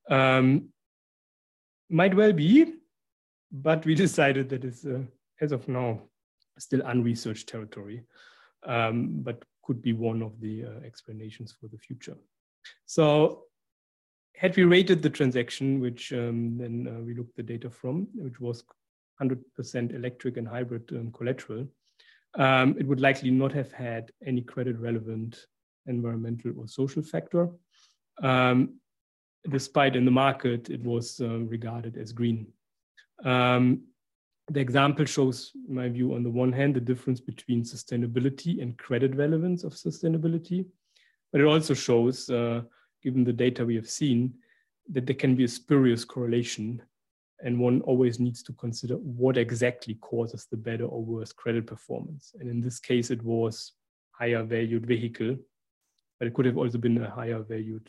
Um, 0.08 0.70
might 1.88 2.14
well 2.14 2.32
be, 2.32 2.74
but 3.52 3.84
we 3.84 3.94
decided 4.06 4.48
that 4.50 4.64
it's, 4.64 4.84
uh, 4.84 5.02
as 5.40 5.52
of 5.52 5.68
now, 5.68 6.02
still 6.58 6.82
unresearched 6.84 7.48
territory, 7.48 8.02
um, 8.66 9.22
but 9.22 9.42
could 9.70 9.82
be 9.82 9.92
one 9.92 10.20
of 10.20 10.32
the 10.40 10.64
uh, 10.64 10.84
explanations 10.84 11.54
for 11.60 11.68
the 11.68 11.78
future. 11.78 12.16
So 12.86 13.44
had 14.34 14.56
we 14.56 14.64
rated 14.64 15.00
the 15.00 15.10
transaction, 15.10 15.78
which 15.78 16.12
um, 16.12 16.58
then 16.58 16.88
uh, 16.88 17.00
we 17.04 17.14
looked 17.14 17.36
the 17.36 17.44
data 17.44 17.70
from, 17.70 18.08
which 18.16 18.40
was 18.40 18.64
100% 19.22 19.94
electric 19.94 20.38
and 20.38 20.48
hybrid 20.48 20.90
um, 20.90 21.12
collateral, 21.12 21.68
um, 22.34 22.74
it 22.80 22.84
would 22.88 23.00
likely 23.00 23.30
not 23.30 23.52
have 23.52 23.70
had 23.70 24.10
any 24.26 24.40
credit 24.40 24.76
relevant 24.76 25.46
environmental 25.86 26.52
or 26.58 26.66
social 26.66 27.00
factor. 27.02 27.48
Um, 28.24 28.80
despite 29.48 29.94
in 29.94 30.04
the 30.04 30.10
market, 30.10 30.68
it 30.68 30.82
was 30.82 31.20
uh, 31.20 31.38
regarded 31.56 31.96
as 31.96 32.10
green. 32.12 32.48
Um, 33.24 33.82
the 34.50 34.60
example 34.60 35.04
shows, 35.04 35.52
my 35.68 35.88
view, 35.88 36.14
on 36.14 36.24
the 36.24 36.30
one 36.30 36.52
hand, 36.52 36.74
the 36.74 36.80
difference 36.80 37.20
between 37.20 37.62
sustainability 37.62 38.60
and 38.60 38.76
credit 38.76 39.14
relevance 39.14 39.62
of 39.62 39.74
sustainability, 39.74 40.66
but 41.30 41.40
it 41.40 41.44
also 41.44 41.72
shows, 41.72 42.28
uh, 42.30 42.62
given 43.02 43.22
the 43.22 43.32
data 43.32 43.64
we 43.64 43.76
have 43.76 43.88
seen, 43.88 44.34
that 44.90 45.06
there 45.06 45.14
can 45.14 45.36
be 45.36 45.44
a 45.44 45.48
spurious 45.48 46.04
correlation 46.04 46.82
and 47.42 47.58
one 47.58 47.80
always 47.82 48.18
needs 48.18 48.42
to 48.42 48.52
consider 48.54 48.96
what 48.96 49.38
exactly 49.38 49.94
causes 49.94 50.46
the 50.50 50.56
better 50.56 50.84
or 50.84 51.02
worse 51.02 51.32
credit 51.32 51.66
performance. 51.66 52.34
And 52.38 52.50
in 52.50 52.60
this 52.60 52.78
case, 52.78 53.10
it 53.10 53.22
was 53.22 53.72
higher 54.10 54.42
valued 54.42 54.84
vehicle, 54.84 55.36
but 56.18 56.28
it 56.28 56.34
could 56.34 56.44
have 56.44 56.58
also 56.58 56.76
been 56.76 57.02
a 57.02 57.08
higher 57.08 57.42
valued 57.42 57.88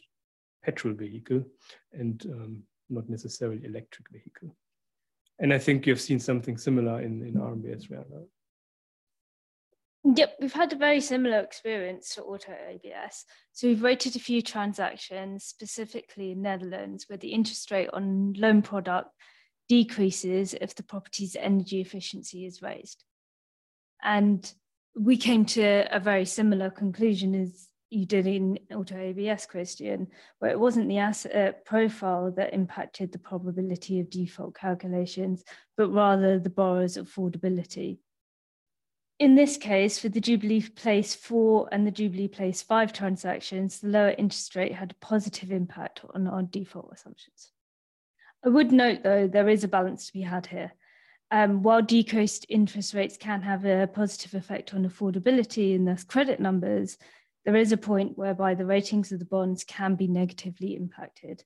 petrol 0.63 0.93
vehicle 0.93 1.43
and 1.91 2.23
um, 2.27 2.63
not 2.89 3.09
necessarily 3.09 3.65
electric 3.65 4.09
vehicle. 4.09 4.55
And 5.41 5.51
I 5.51 5.57
think 5.57 5.87
you've 5.87 5.99
seen 5.99 6.19
something 6.19 6.55
similar 6.55 7.01
in, 7.01 7.23
in 7.23 7.33
RMBS 7.33 7.89
Real. 7.89 8.05
Yep, 10.03 10.37
we've 10.39 10.53
had 10.53 10.71
a 10.71 10.77
very 10.77 11.01
similar 11.01 11.39
experience 11.39 12.13
to 12.13 12.21
Auto 12.21 12.53
ABS. 12.69 13.25
So 13.51 13.67
we've 13.67 13.81
rated 13.81 14.15
a 14.15 14.19
few 14.19 14.43
transactions, 14.43 15.43
specifically 15.43 16.31
in 16.31 16.43
Netherlands, 16.43 17.05
where 17.07 17.17
the 17.17 17.33
interest 17.33 17.71
rate 17.71 17.89
on 17.91 18.33
loan 18.37 18.61
product 18.61 19.09
decreases 19.67 20.53
if 20.53 20.75
the 20.75 20.83
property's 20.83 21.35
energy 21.35 21.81
efficiency 21.81 22.45
is 22.45 22.61
raised. 22.61 23.03
And 24.03 24.51
we 24.95 25.17
came 25.17 25.45
to 25.45 25.87
a 25.91 25.99
very 25.99 26.25
similar 26.25 26.69
conclusion 26.69 27.33
as 27.33 27.67
you 27.91 28.05
did 28.05 28.25
in 28.25 28.57
auto 28.73 28.97
ABS, 28.97 29.45
Christian, 29.45 30.07
where 30.39 30.49
it 30.49 30.59
wasn't 30.59 30.87
the 30.87 30.99
asset 30.99 31.65
profile 31.65 32.31
that 32.31 32.53
impacted 32.53 33.11
the 33.11 33.19
probability 33.19 33.99
of 33.99 34.09
default 34.09 34.55
calculations, 34.55 35.43
but 35.75 35.89
rather 35.89 36.39
the 36.39 36.49
borrower's 36.49 36.95
affordability. 36.95 37.99
In 39.19 39.35
this 39.35 39.57
case, 39.57 39.99
for 39.99 40.09
the 40.09 40.21
Jubilee 40.21 40.61
Place 40.61 41.13
4 41.13 41.69
and 41.71 41.85
the 41.85 41.91
Jubilee 41.91 42.29
Place 42.29 42.61
5 42.61 42.93
transactions, 42.93 43.79
the 43.79 43.89
lower 43.89 44.15
interest 44.17 44.55
rate 44.55 44.73
had 44.73 44.91
a 44.91 45.05
positive 45.05 45.51
impact 45.51 46.01
on 46.15 46.27
our 46.27 46.41
default 46.41 46.91
assumptions. 46.93 47.51
I 48.43 48.49
would 48.49 48.71
note, 48.71 49.03
though, 49.03 49.27
there 49.27 49.49
is 49.49 49.63
a 49.63 49.67
balance 49.67 50.07
to 50.07 50.13
be 50.13 50.21
had 50.21 50.47
here. 50.47 50.71
Um, 51.29 51.61
while 51.61 51.81
decreased 51.81 52.45
interest 52.49 52.93
rates 52.93 53.15
can 53.15 53.41
have 53.41 53.63
a 53.63 53.87
positive 53.87 54.33
effect 54.33 54.73
on 54.73 54.89
affordability 54.89 55.75
and 55.75 55.87
thus 55.87 56.03
credit 56.03 56.39
numbers, 56.39 56.97
there 57.45 57.55
is 57.55 57.71
a 57.71 57.77
point 57.77 58.17
whereby 58.17 58.53
the 58.53 58.65
ratings 58.65 59.11
of 59.11 59.19
the 59.19 59.25
bonds 59.25 59.63
can 59.63 59.95
be 59.95 60.07
negatively 60.07 60.75
impacted. 60.75 61.43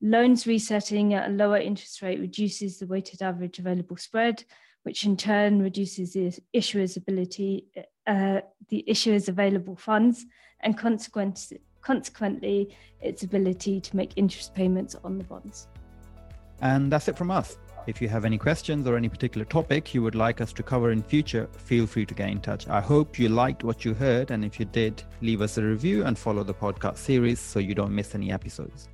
Loans 0.00 0.46
resetting 0.46 1.14
at 1.14 1.28
a 1.28 1.32
lower 1.32 1.58
interest 1.58 2.02
rate 2.02 2.20
reduces 2.20 2.78
the 2.78 2.86
weighted 2.86 3.22
average 3.22 3.58
available 3.58 3.96
spread, 3.96 4.44
which 4.82 5.04
in 5.04 5.16
turn 5.16 5.62
reduces 5.62 6.12
the 6.12 6.36
issuer's 6.52 6.96
ability, 6.96 7.68
uh, 8.06 8.40
the 8.68 8.84
issuer's 8.86 9.28
available 9.28 9.76
funds, 9.76 10.26
and 10.60 10.76
consequently, 10.76 11.60
consequently 11.80 12.76
its 13.00 13.22
ability 13.22 13.80
to 13.80 13.96
make 13.96 14.12
interest 14.16 14.54
payments 14.54 14.96
on 15.04 15.18
the 15.18 15.24
bonds. 15.24 15.68
And 16.60 16.92
that's 16.92 17.08
it 17.08 17.16
from 17.16 17.30
us. 17.30 17.56
If 17.86 18.00
you 18.00 18.08
have 18.08 18.24
any 18.24 18.38
questions 18.38 18.86
or 18.86 18.96
any 18.96 19.08
particular 19.08 19.44
topic 19.44 19.92
you 19.92 20.02
would 20.02 20.14
like 20.14 20.40
us 20.40 20.52
to 20.52 20.62
cover 20.62 20.92
in 20.92 21.02
future, 21.02 21.48
feel 21.56 21.86
free 21.86 22.06
to 22.06 22.14
get 22.14 22.30
in 22.30 22.40
touch. 22.40 22.68
I 22.68 22.80
hope 22.80 23.18
you 23.18 23.28
liked 23.28 23.64
what 23.64 23.84
you 23.84 23.92
heard, 23.92 24.30
and 24.30 24.44
if 24.44 24.60
you 24.60 24.66
did, 24.66 25.02
leave 25.20 25.42
us 25.42 25.58
a 25.58 25.62
review 25.62 26.04
and 26.04 26.16
follow 26.16 26.44
the 26.44 26.54
podcast 26.54 26.98
series 26.98 27.40
so 27.40 27.58
you 27.58 27.74
don't 27.74 27.94
miss 27.94 28.14
any 28.14 28.30
episodes. 28.30 28.88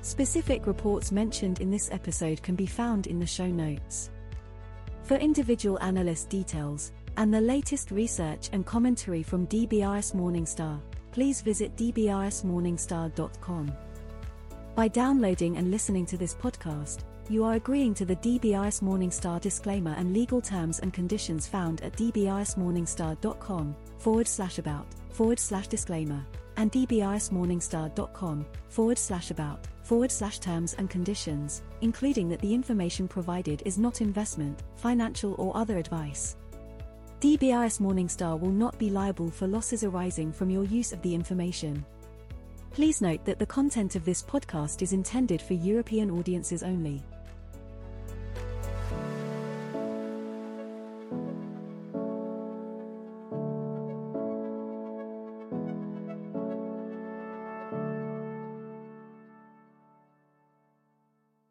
Specific 0.00 0.66
reports 0.66 1.12
mentioned 1.12 1.60
in 1.60 1.70
this 1.70 1.90
episode 1.92 2.42
can 2.42 2.54
be 2.54 2.66
found 2.66 3.06
in 3.06 3.20
the 3.20 3.26
show 3.26 3.46
notes. 3.46 4.10
For 5.02 5.16
individual 5.16 5.78
analyst 5.80 6.30
details 6.30 6.92
and 7.18 7.32
the 7.32 7.40
latest 7.40 7.90
research 7.90 8.48
and 8.52 8.64
commentary 8.64 9.22
from 9.22 9.46
DBRS 9.48 10.14
Morningstar, 10.14 10.80
please 11.12 11.42
visit 11.42 11.76
dbrsmorningstar.com. 11.76 13.72
By 14.74 14.88
downloading 14.88 15.58
and 15.58 15.70
listening 15.70 16.06
to 16.06 16.16
this 16.16 16.34
podcast, 16.34 17.00
you 17.28 17.44
are 17.44 17.54
agreeing 17.54 17.92
to 17.92 18.06
the 18.06 18.16
DBRS 18.16 18.82
Morningstar 18.82 19.38
disclaimer 19.38 19.94
and 19.98 20.14
legal 20.14 20.40
terms 20.40 20.78
and 20.78 20.94
conditions 20.94 21.46
found 21.46 21.82
at 21.82 21.92
dbrsmorningstar.com 21.92 23.76
forward 23.98 24.26
slash 24.26 24.58
about 24.58 24.86
forward 25.10 25.38
slash 25.38 25.68
disclaimer 25.68 26.24
and 26.56 26.72
dbrsmorningstar.com 26.72 28.46
forward 28.70 28.98
slash 28.98 29.30
about 29.30 29.68
forward 29.82 30.10
slash 30.10 30.38
terms 30.38 30.74
and 30.78 30.88
conditions, 30.88 31.62
including 31.82 32.30
that 32.30 32.40
the 32.40 32.54
information 32.54 33.06
provided 33.06 33.62
is 33.66 33.78
not 33.78 34.00
investment, 34.00 34.62
financial, 34.76 35.34
or 35.34 35.54
other 35.54 35.76
advice. 35.76 36.36
DBRS 37.20 37.78
Morningstar 37.78 38.40
will 38.40 38.50
not 38.50 38.78
be 38.78 38.88
liable 38.88 39.30
for 39.30 39.46
losses 39.46 39.84
arising 39.84 40.32
from 40.32 40.48
your 40.48 40.64
use 40.64 40.94
of 40.94 41.02
the 41.02 41.14
information. 41.14 41.84
Please 42.72 43.02
note 43.02 43.22
that 43.26 43.38
the 43.38 43.44
content 43.44 43.96
of 43.96 44.04
this 44.06 44.22
podcast 44.22 44.80
is 44.80 44.94
intended 44.94 45.42
for 45.42 45.52
European 45.52 46.10
audiences 46.10 46.62
only. 46.62 47.02